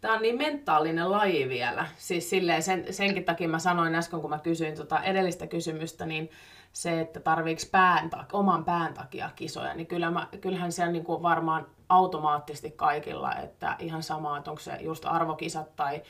[0.00, 1.86] Tämä on niin mentaalinen laji vielä.
[1.96, 6.30] Siis silleen sen, senkin takia mä sanoin äsken, kun mä kysyin tota edellistä kysymystä, niin
[6.72, 11.22] se, että tarviiko pään, oman pään takia kisoja, niin kyllä mä, kyllähän siellä niin kuin
[11.22, 16.02] varmaan automaattisesti kaikilla, että ihan sama, että onko se just arvokisat tai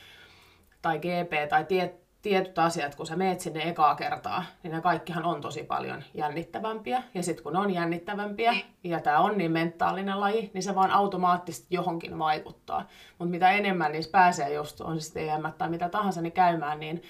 [0.83, 5.25] tai GP tai tie, tietyt asiat, kun sä meet sinne ekaa kertaa, niin ne kaikkihan
[5.25, 7.03] on tosi paljon jännittävämpiä.
[7.15, 11.67] Ja sitten kun on jännittävämpiä, ja tämä on niin mentaalinen laji, niin se vaan automaattisesti
[11.71, 12.89] johonkin vaikuttaa.
[13.19, 16.81] Mutta mitä enemmän niissä pääsee just, on se sitten EM tai mitä tahansa, niin käymään,
[16.81, 17.03] niin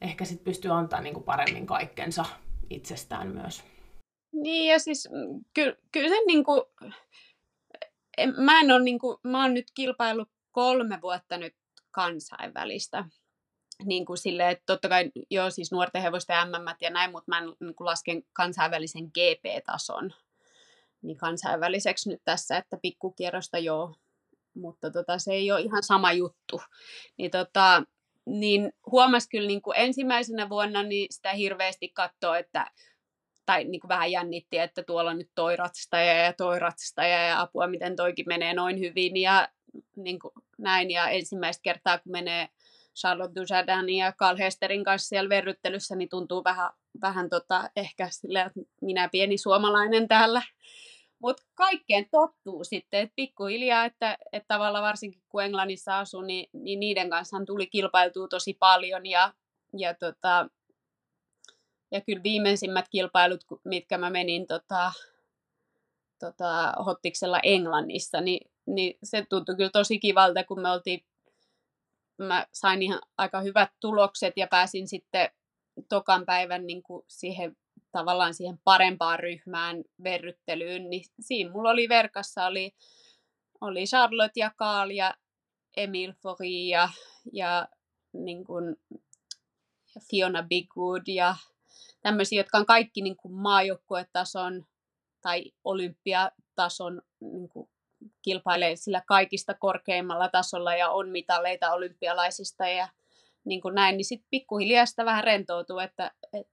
[0.00, 2.24] ehkä sitten pystyy antaa niinku paremmin kaikkensa
[2.70, 3.64] itsestään myös.
[4.32, 5.08] Niin ja siis
[5.54, 6.68] kyllä, kyllä se niinku,
[8.36, 11.54] mä en ole niinku, mä oon nyt kilpailu kolme vuotta nyt
[11.92, 13.04] kansainvälistä.
[13.84, 17.38] Niin kuin sille, että totta kai joo, siis nuorten hevosten MM ja näin, mutta mä
[17.38, 20.12] en niin kuin lasken kansainvälisen GP-tason
[21.02, 23.94] niin kansainväliseksi nyt tässä, että pikkukierrosta joo,
[24.54, 26.60] mutta tota, se ei ole ihan sama juttu.
[27.18, 27.82] Niin, tota,
[28.26, 32.70] niin huomasi kyllä niin kuin ensimmäisenä vuonna niin sitä hirveästi katsoa, että
[33.46, 37.40] tai niin kuin vähän jännitti, että tuolla on nyt toi ratsastaja ja toi ratsastaja ja
[37.40, 39.48] apua, miten toikin menee noin hyvin ja
[39.96, 40.90] niin kuin näin.
[40.90, 42.48] Ja ensimmäistä kertaa, kun menee
[43.00, 46.70] Charlotte Dujardin ja Carl Hesterin kanssa siellä verryttelyssä, niin tuntuu vähän,
[47.02, 50.42] vähän tota, ehkä silleen, että minä pieni suomalainen täällä.
[51.18, 56.80] Mutta kaikkeen tottuu sitten, että pikkuhiljaa, että, että tavallaan varsinkin kun Englannissa asuu, niin, niin
[56.80, 59.32] niiden kanssa tuli kilpailtua tosi paljon ja,
[59.78, 60.48] ja, tota,
[61.92, 64.92] ja kyllä viimeisimmät kilpailut, mitkä mä menin tota,
[66.20, 71.04] tota, Hottiksella Englannissa, niin, niin se tuntui kyllä tosi kivalta, kun me oltiin
[72.18, 75.30] mä sain ihan aika hyvät tulokset ja pääsin sitten
[75.88, 77.56] tokan päivän niin kuin siihen
[77.92, 82.74] tavallaan siihen parempaan ryhmään verryttelyyn, niin siinä mulla oli verkassa oli,
[83.60, 85.14] oli Charlotte ja Carl ja
[85.76, 86.88] Emil Fori ja,
[87.32, 87.68] ja
[88.12, 88.76] niin kuin
[90.10, 91.36] Fiona Bigwood ja
[92.02, 94.66] tämmöisiä, jotka on kaikki niin kuin maajoukkuetason
[95.22, 97.68] tai olympiatason niin kuin
[98.22, 102.88] kilpailee sillä kaikista korkeimmalla tasolla ja on mitaleita olympialaisista ja
[103.44, 106.52] niin kuin näin, niin sitten pikkuhiljaa sitä vähän rentoutuu, että, että,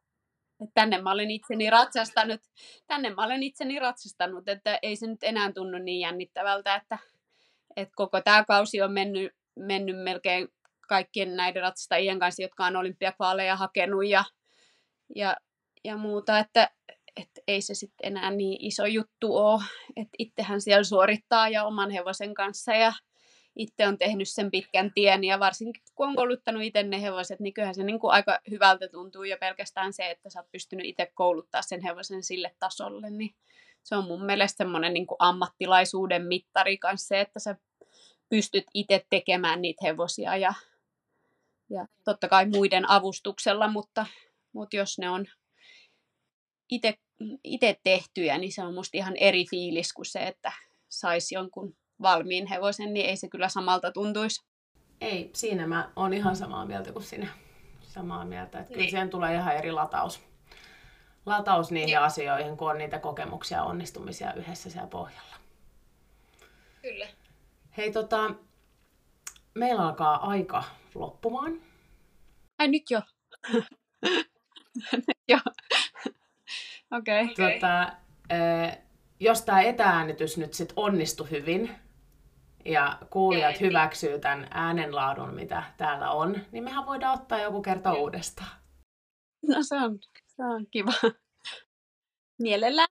[0.73, 2.41] tänne mä olen itseni ratsastanut,
[2.87, 6.97] tänne mä olen itseni ratsastanut, että ei se nyt enää tunnu niin jännittävältä, että,
[7.75, 10.47] että koko tämä kausi on mennyt, mennyt melkein
[10.87, 14.23] kaikkien näiden ratsastajien kanssa, jotka on olympiakvaaleja hakenut ja,
[15.15, 15.37] ja,
[15.83, 16.71] ja muuta, että,
[17.21, 19.61] että ei se sitten enää niin iso juttu ole,
[19.95, 22.93] että itsehän siellä suorittaa ja oman hevosen kanssa ja
[23.55, 27.53] itse on tehnyt sen pitkän tien ja varsinkin kun on kouluttanut itse ne hevoset, niin
[27.53, 31.11] kyllähän se niin kuin aika hyvältä tuntuu ja pelkästään se, että sä oot pystynyt itse
[31.15, 33.35] kouluttaa sen hevosen sille tasolle, niin
[33.83, 37.55] se on mun mielestä semmoinen niin ammattilaisuuden mittari kanssa se, että sä
[38.29, 40.53] pystyt itse tekemään niitä hevosia ja,
[41.69, 44.05] ja totta kai muiden avustuksella, mutta,
[44.53, 45.25] mutta jos ne on
[46.69, 46.93] itse
[47.83, 50.51] tehtyjä, niin se on musta ihan eri fiilis kuin se, että
[50.89, 54.45] saisi jonkun valmiin hevosen, niin ei se kyllä samalta tuntuisi.
[55.01, 57.27] Ei, siinä mä oon ihan samaa mieltä kuin sinä.
[57.81, 58.77] Samaa mieltä, että niin.
[58.77, 60.21] kyllä siihen tulee ihan eri lataus.
[61.25, 62.03] Lataus niihin ja.
[62.03, 65.35] asioihin, kun on niitä kokemuksia ja onnistumisia yhdessä siellä pohjalla.
[66.81, 67.07] Kyllä.
[67.77, 68.35] Hei, tota,
[69.53, 70.63] meillä alkaa aika
[70.95, 71.61] loppumaan.
[72.59, 73.01] Ai nyt jo.
[75.29, 75.39] Joo.
[76.91, 77.23] Okei.
[77.23, 77.53] Okay.
[77.53, 77.93] Tota,
[79.19, 81.75] jos tämä etääänitys nyt sit onnistu hyvin
[82.65, 83.67] ja kuulijat okay.
[83.67, 88.59] hyväksyy tämän äänenlaadun, mitä täällä on, niin mehän voidaan ottaa joku kerta uudestaan.
[89.47, 90.91] No se on, se on kiva.
[92.39, 92.87] Mielellään.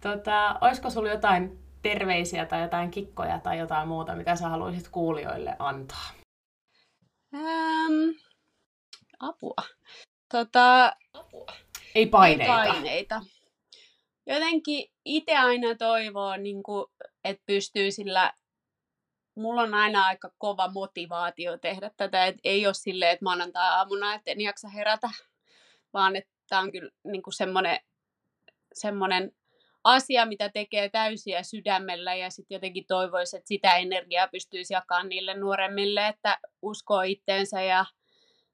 [0.00, 5.56] Tota, olisiko sulla jotain terveisiä tai jotain kikkoja tai jotain muuta, mitä sä haluaisit kuulijoille
[5.58, 6.10] antaa?
[7.34, 8.10] Ähm,
[9.20, 9.54] apua.
[10.32, 11.46] Tota, apua.
[11.94, 12.64] Ei paineita.
[12.64, 13.22] Ei paineita.
[14.26, 16.86] Jotenkin itse aina toivoo, niin kuin,
[17.24, 18.32] että pystyy sillä
[19.34, 24.30] mulla on aina aika kova motivaatio tehdä tätä, että ei ole silleen, että maanantai-aamuna, että
[24.30, 25.10] en jaksa herätä,
[25.92, 27.80] vaan että tämä on kyllä niin semmoinen,
[28.74, 29.32] semmoinen
[29.84, 35.34] asia, mitä tekee täysiä sydämellä ja sitten jotenkin toivoisi, että sitä energiaa pystyisi jakamaan niille
[35.34, 37.84] nuoremmille, että uskoo itteensä ja,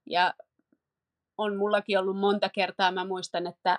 [0.06, 0.34] ja
[1.40, 3.78] on mullakin ollut monta kertaa, mä muistan, että,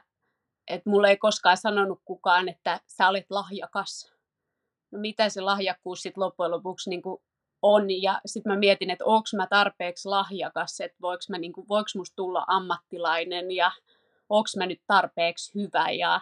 [0.68, 4.14] että mulle ei koskaan sanonut kukaan, että sä olet lahjakas.
[4.92, 7.02] No mitä se lahjakkuus sitten loppujen lopuksi niin
[7.62, 11.68] on, ja sitten mä mietin, että onko mä tarpeeksi lahjakas, että voiko, mä, niin kuin,
[11.68, 13.72] voiko musta tulla ammattilainen, ja
[14.30, 16.22] onko mä nyt tarpeeksi hyvä, ja,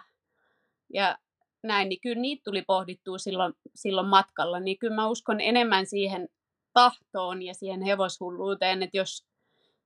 [0.92, 1.18] ja
[1.62, 6.28] näin, niin kyllä niitä tuli pohdittua silloin, silloin matkalla, niin kyllä mä uskon enemmän siihen
[6.72, 9.26] tahtoon ja siihen hevoshulluuteen, että jos,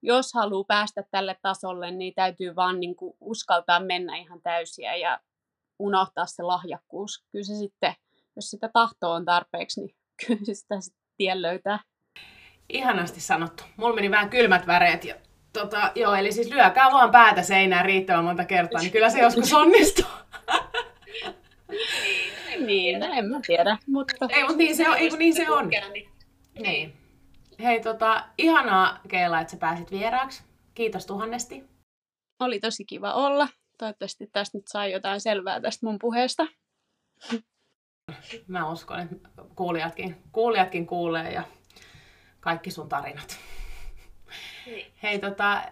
[0.04, 5.20] jos haluaa päästä tälle tasolle, niin täytyy vaan niin kuin uskaltaa mennä ihan täysiä ja
[5.78, 7.24] unohtaa se lahjakkuus.
[7.32, 7.94] Kyllä se sitten,
[8.36, 9.94] jos sitä tahtoa on tarpeeksi, niin
[10.26, 11.78] kyllä sitä sitten tien löytää.
[12.68, 13.64] Ihanasti sanottu.
[13.76, 15.04] Mulla meni vähän kylmät väreet.
[15.04, 15.14] Ja,
[15.52, 19.52] tota, joo, eli siis lyökää vaan päätä seinään riittävän monta kertaa, niin kyllä se joskus
[19.62, 20.04] onnistuu.
[22.66, 23.78] niin, en mä tiedä.
[23.86, 24.26] Mutta...
[24.28, 24.96] Ei, mutta niin se on.
[24.96, 25.70] Ei, niin se on.
[26.58, 27.03] Niin.
[27.62, 30.42] Hei, tota, ihanaa Keila, että sä pääsit vieraaksi.
[30.74, 31.64] Kiitos tuhannesti.
[32.40, 33.48] Oli tosi kiva olla.
[33.78, 36.46] Toivottavasti tästä nyt sai jotain selvää tästä mun puheesta.
[38.46, 41.42] Mä uskon, että kuulijatkin, kuulijatkin kuulee ja
[42.40, 43.38] kaikki sun tarinat.
[44.66, 44.92] Niin.
[45.02, 45.62] Hei, tota,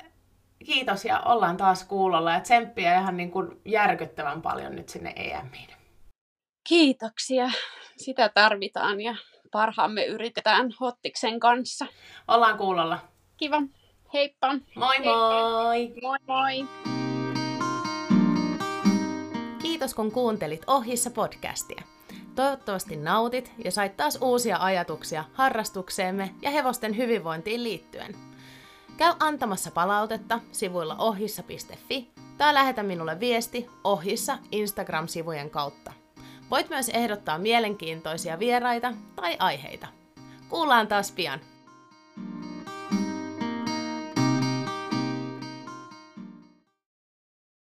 [0.65, 5.69] kiitos ja ollaan taas kuulolla ja tsemppiä ihan niin kuin järkyttävän paljon nyt sinne EMiin.
[6.69, 7.51] Kiitoksia.
[7.97, 9.17] Sitä tarvitaan ja
[9.53, 11.87] parhaamme yritetään Hottiksen kanssa.
[12.29, 12.99] Ollaan kuulolla.
[13.37, 13.63] Kiva.
[14.15, 14.55] Heippa.
[14.75, 15.93] Moi moi!
[16.03, 16.69] Moi moi!
[19.63, 21.83] Kiitos kun kuuntelit Ohissa podcastia.
[22.35, 28.17] Toivottavasti nautit ja sait taas uusia ajatuksia harrastukseemme ja hevosten hyvinvointiin liittyen.
[28.97, 36.02] Käy antamassa palautetta sivuilla ohissa.fi tai lähetä minulle viesti ohissa Instagram-sivujen kautta.
[36.53, 39.87] Voit myös ehdottaa mielenkiintoisia vieraita tai aiheita.
[40.49, 41.41] Kuullaan taas pian.